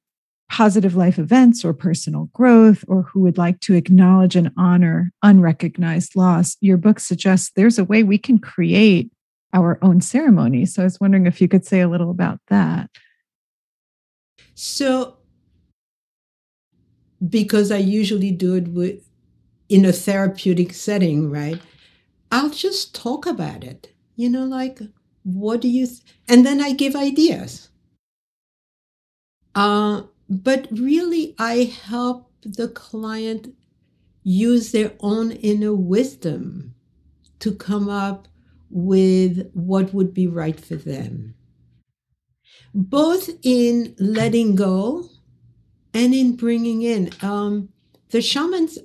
positive 0.50 0.96
life 0.96 1.18
events 1.18 1.64
or 1.64 1.72
personal 1.72 2.28
growth, 2.32 2.84
or 2.88 3.02
who 3.02 3.20
would 3.20 3.38
like 3.38 3.60
to 3.60 3.74
acknowledge 3.74 4.34
and 4.34 4.50
honor 4.56 5.12
unrecognized 5.22 6.16
loss, 6.16 6.56
your 6.60 6.76
book 6.76 6.98
suggests 6.98 7.52
there's 7.54 7.78
a 7.78 7.84
way 7.84 8.02
we 8.02 8.18
can 8.18 8.38
create 8.38 9.10
our 9.52 9.78
own 9.82 10.00
ceremony. 10.00 10.66
So 10.66 10.82
I 10.82 10.84
was 10.84 11.00
wondering 11.00 11.26
if 11.26 11.40
you 11.40 11.48
could 11.48 11.64
say 11.64 11.80
a 11.80 11.88
little 11.88 12.10
about 12.10 12.40
that. 12.48 12.90
So, 14.54 15.16
because 17.28 17.70
I 17.70 17.78
usually 17.78 18.32
do 18.32 18.54
it 18.56 18.68
with, 18.68 19.08
in 19.68 19.84
a 19.84 19.92
therapeutic 19.92 20.74
setting, 20.74 21.30
right? 21.30 21.60
I'll 22.32 22.50
just 22.50 22.94
talk 22.94 23.26
about 23.26 23.64
it. 23.64 23.92
You 24.16 24.28
know, 24.28 24.44
like, 24.44 24.80
what 25.22 25.60
do 25.60 25.68
you, 25.68 25.86
th-? 25.86 26.00
and 26.28 26.44
then 26.44 26.60
I 26.60 26.72
give 26.72 26.96
ideas. 26.96 27.68
Uh, 29.54 30.02
but 30.30 30.68
really, 30.70 31.34
I 31.40 31.64
help 31.64 32.30
the 32.42 32.68
client 32.68 33.52
use 34.22 34.70
their 34.70 34.92
own 35.00 35.32
inner 35.32 35.74
wisdom 35.74 36.74
to 37.40 37.52
come 37.52 37.88
up 37.88 38.28
with 38.70 39.50
what 39.54 39.92
would 39.92 40.14
be 40.14 40.28
right 40.28 40.58
for 40.60 40.76
them, 40.76 41.34
both 42.72 43.28
in 43.42 43.96
letting 43.98 44.54
go 44.54 45.08
and 45.92 46.14
in 46.14 46.36
bringing 46.36 46.82
in. 46.82 47.10
Um, 47.22 47.70
the 48.10 48.22
shamans, 48.22 48.78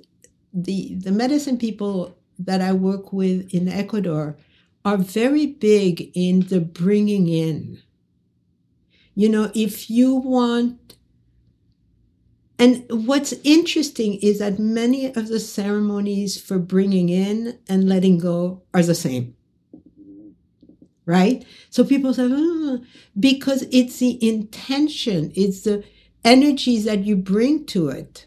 the, 0.52 0.96
the 0.96 1.12
medicine 1.12 1.58
people 1.58 2.18
that 2.40 2.60
I 2.60 2.72
work 2.72 3.12
with 3.12 3.54
in 3.54 3.68
Ecuador 3.68 4.36
are 4.84 4.96
very 4.96 5.46
big 5.46 6.10
in 6.14 6.40
the 6.48 6.60
bringing 6.60 7.28
in. 7.28 7.80
You 9.14 9.28
know, 9.28 9.52
if 9.54 9.88
you 9.88 10.16
want, 10.16 10.95
and 12.58 12.84
what's 12.88 13.34
interesting 13.44 14.14
is 14.22 14.38
that 14.38 14.58
many 14.58 15.06
of 15.06 15.28
the 15.28 15.40
ceremonies 15.40 16.40
for 16.40 16.58
bringing 16.58 17.08
in 17.08 17.58
and 17.68 17.88
letting 17.88 18.18
go 18.18 18.62
are 18.72 18.82
the 18.82 18.94
same 18.94 19.36
right? 21.06 21.46
So 21.70 21.84
people 21.84 22.12
say, 22.12 22.28
oh, 22.28 22.80
because 23.18 23.64
it's 23.70 24.00
the 24.00 24.18
intention, 24.28 25.32
it's 25.34 25.62
the 25.62 25.84
energies 26.24 26.84
that 26.84 27.04
you 27.04 27.16
bring 27.16 27.64
to 27.66 27.88
it 27.88 28.26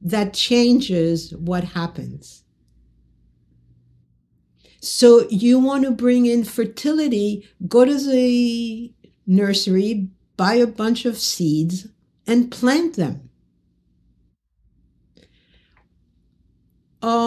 that 0.00 0.34
changes 0.34 1.34
what 1.36 1.64
happens. 1.64 2.42
So 4.80 5.26
you 5.30 5.58
want 5.58 5.84
to 5.84 5.90
bring 5.90 6.26
in 6.26 6.44
fertility, 6.44 7.46
go 7.68 7.84
to 7.84 7.98
the 7.98 8.92
nursery, 9.26 10.08
buy 10.36 10.54
a 10.54 10.66
bunch 10.66 11.04
of 11.04 11.18
seeds, 11.18 11.88
and 12.26 12.50
plant 12.50 12.96
them. 12.96 13.30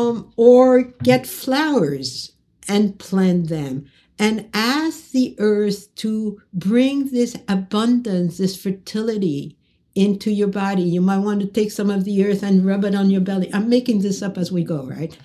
Um, 0.08 0.34
or 0.36 0.84
get 1.04 1.28
flowers 1.28 2.34
and 2.68 2.98
plant 2.98 3.50
them 3.50 3.86
and 4.20 4.50
ask 4.54 5.12
the 5.12 5.36
earth 5.38 5.94
to 5.96 6.42
bring 6.54 7.10
this 7.10 7.36
abundance, 7.48 8.38
this 8.38 8.62
fertility 8.62 9.58
into 9.96 10.32
your 10.32 10.48
body. 10.48 10.84
You 10.84 11.02
might 11.02 11.20
want 11.20 11.42
to 11.42 11.48
take 11.48 11.72
some 11.72 11.90
of 11.90 12.04
the 12.04 12.26
earth 12.26 12.44
and 12.44 12.66
rub 12.66 12.86
it 12.86 12.96
on 12.96 13.10
your 13.10 13.22
belly. 13.22 13.54
I'm 13.54 13.70
making 13.70 14.02
this 14.02 14.22
up 14.22 14.38
as 14.38 14.52
we 14.52 14.64
go, 14.64 14.86
right? 14.86 15.18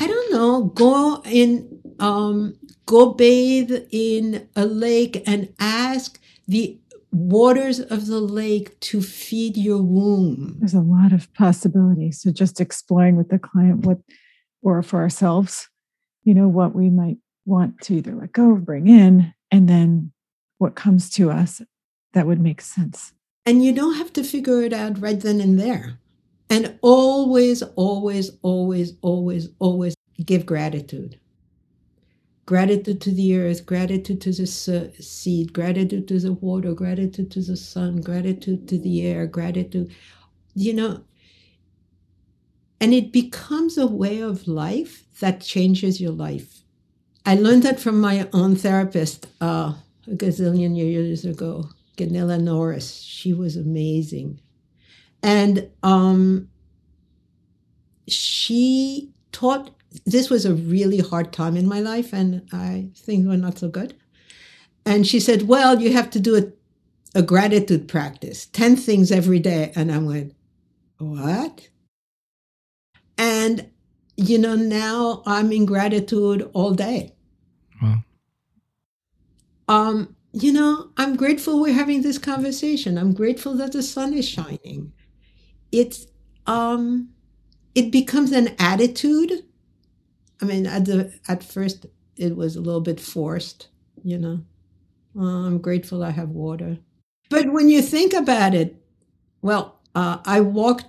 I 0.00 0.06
don't 0.06 0.32
know. 0.32 0.64
Go 0.64 1.22
in, 1.24 1.80
um, 1.98 2.56
go 2.86 3.12
bathe 3.12 3.86
in 3.90 4.48
a 4.56 4.66
lake 4.66 5.22
and 5.26 5.52
ask 5.58 6.20
the 6.46 6.78
waters 7.10 7.80
of 7.80 8.06
the 8.06 8.20
lake 8.20 8.78
to 8.80 9.00
feed 9.00 9.56
your 9.56 9.82
womb. 9.82 10.56
There's 10.58 10.74
a 10.74 10.80
lot 10.80 11.12
of 11.12 11.32
possibilities. 11.34 12.22
So 12.22 12.30
just 12.30 12.60
exploring 12.60 13.16
with 13.16 13.28
the 13.28 13.38
client 13.38 13.86
what, 13.86 13.98
or 14.62 14.82
for 14.82 15.00
ourselves, 15.00 15.68
you 16.24 16.34
know, 16.34 16.48
what 16.48 16.74
we 16.74 16.90
might 16.90 17.16
want 17.46 17.80
to 17.82 17.94
either 17.94 18.14
let 18.14 18.32
go 18.32 18.50
or 18.50 18.56
bring 18.56 18.88
in, 18.88 19.32
and 19.50 19.68
then 19.68 20.12
what 20.58 20.74
comes 20.74 21.08
to 21.10 21.30
us 21.30 21.62
that 22.12 22.26
would 22.26 22.40
make 22.40 22.60
sense. 22.60 23.12
And 23.46 23.64
you 23.64 23.72
don't 23.72 23.94
have 23.94 24.12
to 24.14 24.24
figure 24.24 24.62
it 24.62 24.72
out 24.72 25.00
right 25.00 25.18
then 25.18 25.40
and 25.40 25.58
there. 25.58 25.98
And 26.50 26.78
always, 26.82 27.62
always, 27.62 28.30
always, 28.42 28.92
always, 29.02 29.48
always 29.58 29.94
give 30.24 30.44
gratitude. 30.44 31.18
Gratitude 32.48 33.02
to 33.02 33.10
the 33.10 33.36
earth, 33.36 33.66
gratitude 33.66 34.22
to 34.22 34.32
the 34.32 34.46
seed, 34.46 35.52
gratitude 35.52 36.08
to 36.08 36.18
the 36.18 36.32
water, 36.32 36.72
gratitude 36.72 37.30
to 37.30 37.42
the 37.42 37.58
sun, 37.58 38.00
gratitude 38.00 38.66
to 38.68 38.78
the 38.78 39.06
air, 39.06 39.26
gratitude, 39.26 39.94
you 40.54 40.72
know. 40.72 41.04
And 42.80 42.94
it 42.94 43.12
becomes 43.12 43.76
a 43.76 43.86
way 43.86 44.20
of 44.20 44.48
life 44.48 45.04
that 45.20 45.42
changes 45.42 46.00
your 46.00 46.12
life. 46.12 46.62
I 47.26 47.34
learned 47.34 47.64
that 47.64 47.80
from 47.80 48.00
my 48.00 48.26
own 48.32 48.56
therapist 48.56 49.26
uh, 49.42 49.74
a 50.06 50.10
gazillion 50.12 50.74
years 50.74 51.26
ago, 51.26 51.68
Gunilla 51.98 52.38
Norris. 52.38 53.02
She 53.02 53.34
was 53.34 53.56
amazing. 53.56 54.40
And 55.22 55.68
um, 55.82 56.48
she 58.06 59.12
taught, 59.32 59.74
this 60.04 60.30
was 60.30 60.44
a 60.44 60.54
really 60.54 60.98
hard 60.98 61.32
time 61.32 61.56
in 61.56 61.66
my 61.66 61.80
life, 61.80 62.12
and 62.12 62.48
I 62.52 62.90
things 62.94 63.26
were 63.26 63.36
not 63.36 63.58
so 63.58 63.68
good. 63.68 63.94
And 64.88 65.06
she 65.06 65.20
said, 65.20 65.48
Well, 65.48 65.80
you 65.80 65.92
have 65.92 66.10
to 66.10 66.20
do 66.20 66.36
a, 66.36 67.18
a 67.18 67.22
gratitude 67.22 67.88
practice, 67.88 68.46
10 68.46 68.76
things 68.76 69.12
every 69.12 69.38
day. 69.38 69.70
And 69.76 69.92
I 69.92 69.98
went, 69.98 70.34
What? 70.98 71.68
And, 73.18 73.70
you 74.16 74.38
know, 74.38 74.54
now 74.54 75.22
I'm 75.26 75.52
in 75.52 75.66
gratitude 75.66 76.48
all 76.54 76.72
day. 76.72 77.14
Wow. 77.82 77.96
Um, 79.68 80.16
you 80.32 80.52
know, 80.52 80.90
I'm 80.96 81.16
grateful 81.16 81.60
we're 81.60 81.74
having 81.74 82.00
this 82.02 82.16
conversation. 82.18 82.96
I'm 82.96 83.12
grateful 83.12 83.54
that 83.56 83.72
the 83.72 83.82
sun 83.82 84.14
is 84.14 84.26
shining. 84.26 84.92
It's 85.70 86.06
um 86.46 87.10
it 87.74 87.90
becomes 87.90 88.32
an 88.32 88.54
attitude. 88.58 89.44
I 90.40 90.44
mean, 90.44 90.66
at 90.66 90.84
the 90.84 91.12
at 91.28 91.42
first 91.42 91.86
it 92.16 92.36
was 92.36 92.56
a 92.56 92.60
little 92.60 92.80
bit 92.80 93.00
forced, 93.00 93.68
you 94.02 94.18
know. 94.18 94.40
Uh, 95.18 95.46
I'm 95.46 95.58
grateful 95.58 96.02
I 96.02 96.10
have 96.10 96.30
water. 96.30 96.78
But 97.30 97.52
when 97.52 97.68
you 97.68 97.82
think 97.82 98.12
about 98.12 98.54
it, 98.54 98.76
well, 99.42 99.78
uh, 99.94 100.18
I 100.24 100.40
walked 100.40 100.86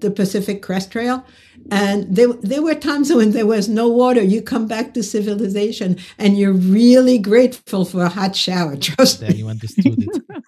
the 0.00 0.10
Pacific 0.10 0.62
Crest 0.62 0.92
Trail, 0.92 1.24
and 1.70 2.14
there, 2.14 2.32
there 2.34 2.62
were 2.62 2.74
times 2.74 3.12
when 3.12 3.32
there 3.32 3.46
was 3.46 3.68
no 3.68 3.88
water. 3.88 4.22
You 4.22 4.42
come 4.42 4.66
back 4.66 4.94
to 4.94 5.02
civilization, 5.02 5.98
and 6.18 6.38
you're 6.38 6.52
really 6.52 7.18
grateful 7.18 7.84
for 7.84 8.04
a 8.04 8.08
hot 8.08 8.36
shower. 8.36 8.76
Trust 8.80 9.20
there, 9.20 9.30
me. 9.30 9.36
you 9.36 9.48
understood 9.48 10.02
it. 10.02 10.22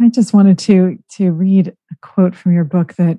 I 0.00 0.08
just 0.08 0.34
wanted 0.34 0.58
to 0.60 0.98
to 1.12 1.32
read 1.32 1.68
a 1.68 1.96
quote 2.02 2.34
from 2.34 2.52
your 2.52 2.64
book 2.64 2.94
that 2.94 3.18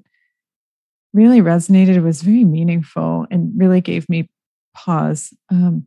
really 1.13 1.41
resonated, 1.41 1.95
It 1.95 2.01
was 2.01 2.21
very 2.21 2.43
meaningful, 2.43 3.25
and 3.31 3.51
really 3.55 3.81
gave 3.81 4.07
me 4.09 4.29
pause. 4.75 5.33
Um, 5.49 5.85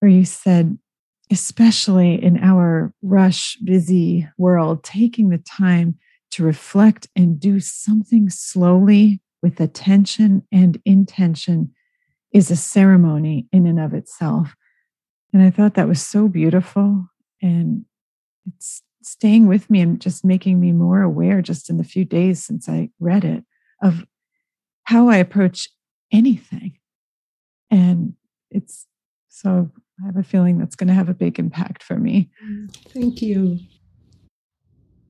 where 0.00 0.10
you 0.10 0.24
said, 0.24 0.78
especially 1.30 2.22
in 2.22 2.38
our 2.38 2.92
rush, 3.02 3.56
busy 3.64 4.28
world, 4.38 4.84
taking 4.84 5.30
the 5.30 5.38
time 5.38 5.98
to 6.30 6.44
reflect 6.44 7.08
and 7.16 7.40
do 7.40 7.58
something 7.58 8.30
slowly 8.30 9.20
with 9.42 9.60
attention 9.60 10.46
and 10.52 10.80
intention 10.84 11.72
is 12.32 12.50
a 12.50 12.56
ceremony 12.56 13.46
in 13.52 13.66
and 13.66 13.80
of 13.80 13.94
itself. 13.94 14.54
And 15.32 15.42
I 15.42 15.50
thought 15.50 15.74
that 15.74 15.88
was 15.88 16.02
so 16.02 16.28
beautiful. 16.28 17.08
And 17.42 17.84
it's 18.46 18.82
staying 19.08 19.46
with 19.46 19.68
me 19.70 19.80
and 19.80 20.00
just 20.00 20.24
making 20.24 20.60
me 20.60 20.72
more 20.72 21.02
aware 21.02 21.42
just 21.42 21.70
in 21.70 21.76
the 21.76 21.84
few 21.84 22.04
days 22.04 22.42
since 22.42 22.68
I 22.68 22.90
read 23.00 23.24
it 23.24 23.44
of 23.82 24.04
how 24.84 25.08
I 25.08 25.16
approach 25.16 25.68
anything. 26.12 26.78
And 27.70 28.14
it's 28.50 28.86
so 29.28 29.70
I 30.02 30.06
have 30.06 30.16
a 30.16 30.22
feeling 30.22 30.58
that's 30.58 30.76
going 30.76 30.88
to 30.88 30.94
have 30.94 31.08
a 31.08 31.14
big 31.14 31.38
impact 31.38 31.82
for 31.82 31.96
me. 31.96 32.30
Thank 32.88 33.20
you. 33.20 33.58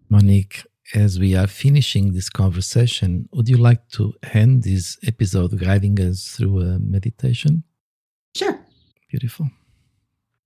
Monique, 0.09 0.65
as 0.95 1.19
we 1.19 1.37
are 1.37 1.47
finishing 1.47 2.13
this 2.13 2.31
conversation, 2.31 3.29
would 3.33 3.49
you 3.49 3.59
like 3.59 3.89
to 3.91 4.15
end 4.33 4.63
this 4.63 4.99
episode 5.07 5.59
guiding 5.59 6.01
us 6.01 6.35
through 6.37 6.61
a 6.61 6.79
meditation? 6.79 7.65
Sure. 8.35 8.59
Beautiful. 9.11 9.51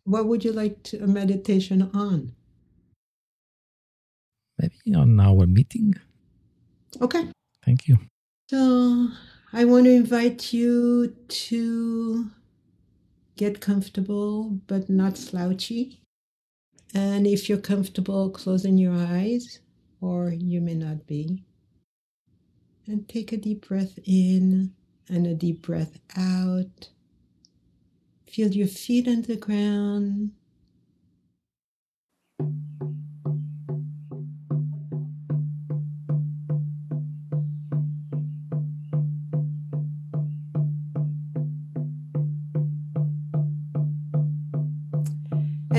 What 0.05 0.27
would 0.27 0.45
you 0.45 0.53
like 0.53 0.83
to, 0.85 1.03
a 1.03 1.07
meditation 1.07 1.91
on? 1.95 2.33
Maybe 4.63 4.97
on 4.97 5.21
our 5.21 5.47
meeting. 5.47 5.95
Okay. 7.01 7.29
Thank 7.65 7.89
you. 7.89 7.99
So 8.49 9.09
I 9.53 9.65
want 9.65 9.87
to 9.87 9.91
invite 9.91 10.53
you 10.53 11.15
to 11.29 12.31
get 13.37 13.61
comfortable 13.61 14.51
but 14.67 14.89
not 14.89 15.19
slouchy. 15.19 16.01
And 16.95 17.27
if 17.27 17.49
you're 17.49 17.59
comfortable, 17.59 18.31
closing 18.31 18.77
your 18.77 18.95
eyes, 18.95 19.61
or 20.01 20.31
you 20.31 20.61
may 20.61 20.75
not 20.75 21.07
be. 21.07 21.43
And 22.87 23.09
take 23.09 23.33
a 23.33 23.37
deep 23.39 23.69
breath 23.69 23.99
in 24.05 24.75
and 25.09 25.27
a 25.27 25.35
deep 25.35 25.63
breath 25.63 25.99
out. 26.17 26.91
Feel 28.29 28.49
your 28.49 28.67
feet 28.67 29.09
on 29.09 29.23
the 29.23 29.37
ground. 29.37 30.33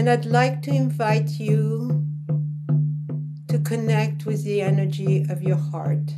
And 0.03 0.09
I'd 0.09 0.25
like 0.25 0.61
to 0.63 0.69
invite 0.69 1.39
you 1.39 2.05
to 3.47 3.57
connect 3.59 4.25
with 4.25 4.43
the 4.43 4.61
energy 4.61 5.25
of 5.29 5.41
your 5.41 5.55
heart. 5.55 6.15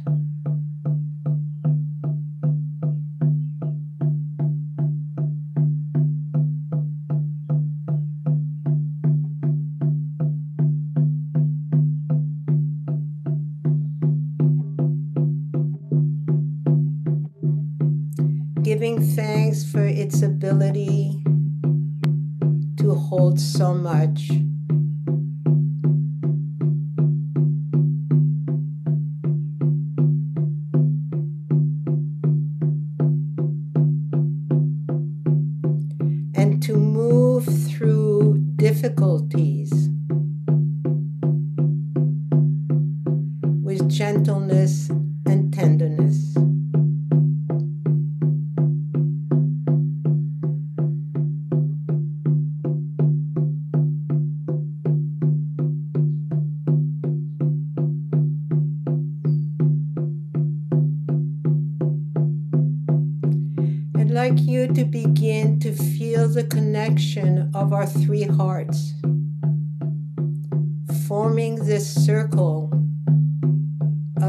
Giving 18.64 19.00
thanks 19.16 19.64
for 19.64 19.85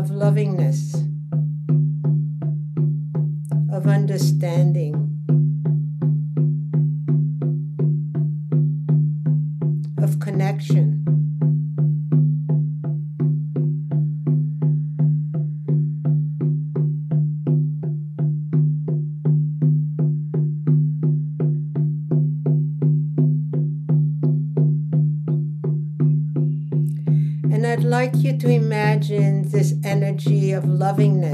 of 0.07 0.13
lovingness, 0.13 0.95
of 3.73 3.89
understanding. 3.89 5.16
Energy 30.87 31.26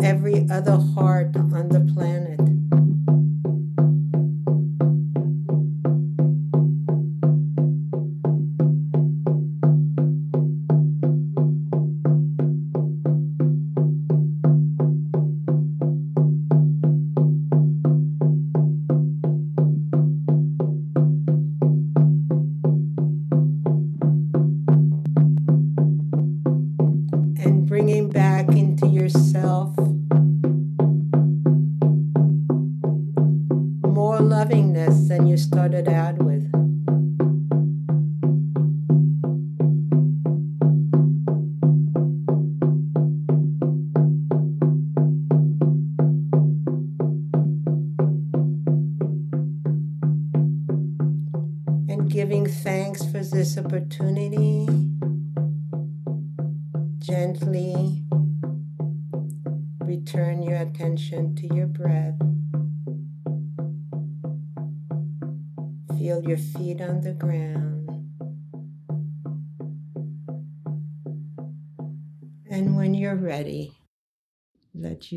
every 0.00 0.46
other 0.50 0.78
heart 0.94 1.36
on 1.36 1.68
the 1.68 1.92
planet. 1.94 2.31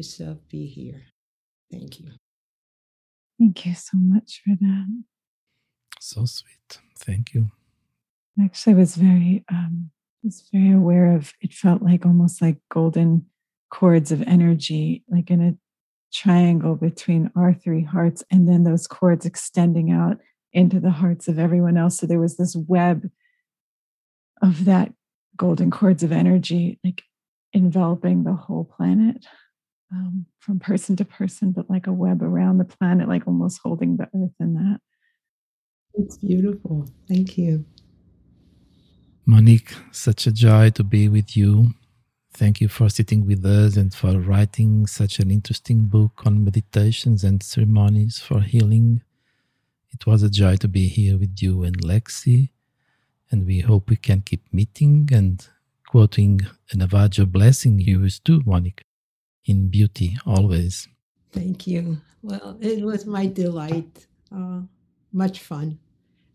Yourself 0.06 0.38
be 0.49 0.68
here. 0.68 1.01
Thank 1.72 1.99
you. 1.99 2.12
Thank 3.39 3.66
you 3.66 3.74
so 3.74 3.97
much 3.97 4.41
for 4.43 4.56
that. 4.62 5.03
So 5.99 6.26
sweet. 6.26 6.80
Thank 6.99 7.34
you. 7.34 7.51
Actually, 8.41 8.74
I 8.74 8.78
was 8.78 8.95
very, 8.95 9.45
um, 9.49 9.89
was 10.24 10.43
very 10.53 10.72
aware 10.72 11.16
of. 11.16 11.34
It 11.41 11.53
felt 11.53 11.82
like 11.82 12.06
almost 12.06 12.41
like 12.41 12.58
golden 12.72 13.26
cords 13.72 14.12
of 14.12 14.22
energy, 14.24 15.03
like 15.10 15.32
in 15.32 15.41
a 15.41 15.56
triangle 16.14 16.76
between 16.76 17.32
our 17.36 17.53
three 17.53 17.84
hearts, 17.84 18.24
and 18.32 18.47
then 18.47 18.64
those 18.64 18.88
cords 18.88 19.26
extending 19.26 19.91
out 19.91 20.18
into 20.53 20.80
the 20.80 20.91
hearts 20.91 21.28
of 21.28 21.39
everyone 21.39 21.78
else. 21.78 21.97
So 21.97 22.06
there 22.06 22.20
was 22.20 22.38
this 22.38 22.56
web 22.56 23.10
of 24.41 24.66
that 24.66 24.93
golden 25.36 25.72
cords 25.72 26.03
of 26.03 26.12
energy, 26.12 26.80
like 26.84 27.03
enveloping 27.53 28.24
the 28.24 28.34
whole 28.34 28.66
planet 28.66 29.26
um, 29.91 30.25
from 30.39 30.59
person 30.59 30.95
to 30.97 31.05
person, 31.05 31.51
but 31.51 31.69
like 31.69 31.88
a 31.88 31.93
web 31.93 32.21
around 32.21 32.57
the 32.57 32.65
planet, 32.65 33.07
like 33.07 33.27
almost 33.27 33.59
holding 33.63 33.97
the 33.97 34.05
earth 34.15 34.33
in 34.39 34.53
that. 34.55 34.79
It's 35.93 36.17
beautiful. 36.17 36.88
Thank 37.07 37.38
you. 37.38 37.65
Monique, 39.25 39.73
such 39.91 40.27
a 40.27 40.31
joy 40.31 40.69
to 40.71 40.83
be 40.83 41.09
with 41.09 41.36
you. 41.36 41.71
Thank 42.33 42.59
you 42.59 42.67
for 42.67 42.89
sitting 42.89 43.25
with 43.25 43.45
us 43.45 43.77
and 43.77 43.93
for 43.93 44.19
writing 44.19 44.88
such 44.88 45.19
an 45.19 45.31
interesting 45.31 45.86
book 45.86 46.23
on 46.25 46.43
meditations 46.43 47.23
and 47.23 47.41
ceremonies 47.41 48.19
for 48.19 48.41
healing. 48.41 49.01
It 49.93 50.05
was 50.05 50.21
a 50.21 50.29
joy 50.29 50.57
to 50.57 50.67
be 50.67 50.88
here 50.89 51.17
with 51.17 51.41
you 51.41 51.63
and 51.63 51.81
Lexi, 51.81 52.49
and 53.31 53.45
we 53.47 53.61
hope 53.61 53.89
we 53.89 53.95
can 53.95 54.21
keep 54.21 54.53
meeting 54.53 55.09
and 55.13 55.47
quoting 55.88 56.41
a 56.71 56.75
Navajo 56.77 57.25
blessing 57.25 57.79
yours 57.79 58.19
too, 58.19 58.41
Monique, 58.45 58.83
in 59.46 59.70
beauty 59.70 60.18
always. 60.26 60.88
Thank 61.32 61.68
you. 61.68 62.02
Well, 62.22 62.58
it 62.62 62.84
was 62.84 63.06
my 63.06 63.28
delight. 63.28 64.08
Uh, 64.36 64.62
much 65.12 65.39
fun. 65.39 65.80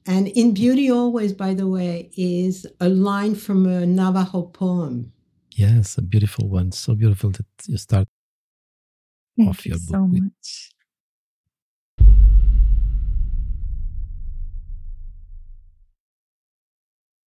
And 0.07 0.29
in 0.29 0.55
Beauty 0.55 0.91
Always, 0.91 1.33
by 1.33 1.55
the 1.55 1.69
way, 1.69 2.11
is 2.17 2.67
a 2.81 2.89
line 2.89 3.35
from 3.35 3.67
a 3.67 3.87
Navajo 3.87 4.43
poem. 4.43 5.13
Yes, 5.55 5.99
a 5.99 6.03
beautiful 6.03 6.49
one. 6.49 6.73
So 6.73 6.95
beautiful 6.95 7.31
that 7.31 7.47
you 7.67 7.77
start 7.77 8.09
Thank 9.37 9.51
off 9.51 9.67
you 9.67 9.71
your 9.71 9.79
book 9.79 9.97
so 9.97 10.05
with 10.05 10.23
much. 10.23 10.71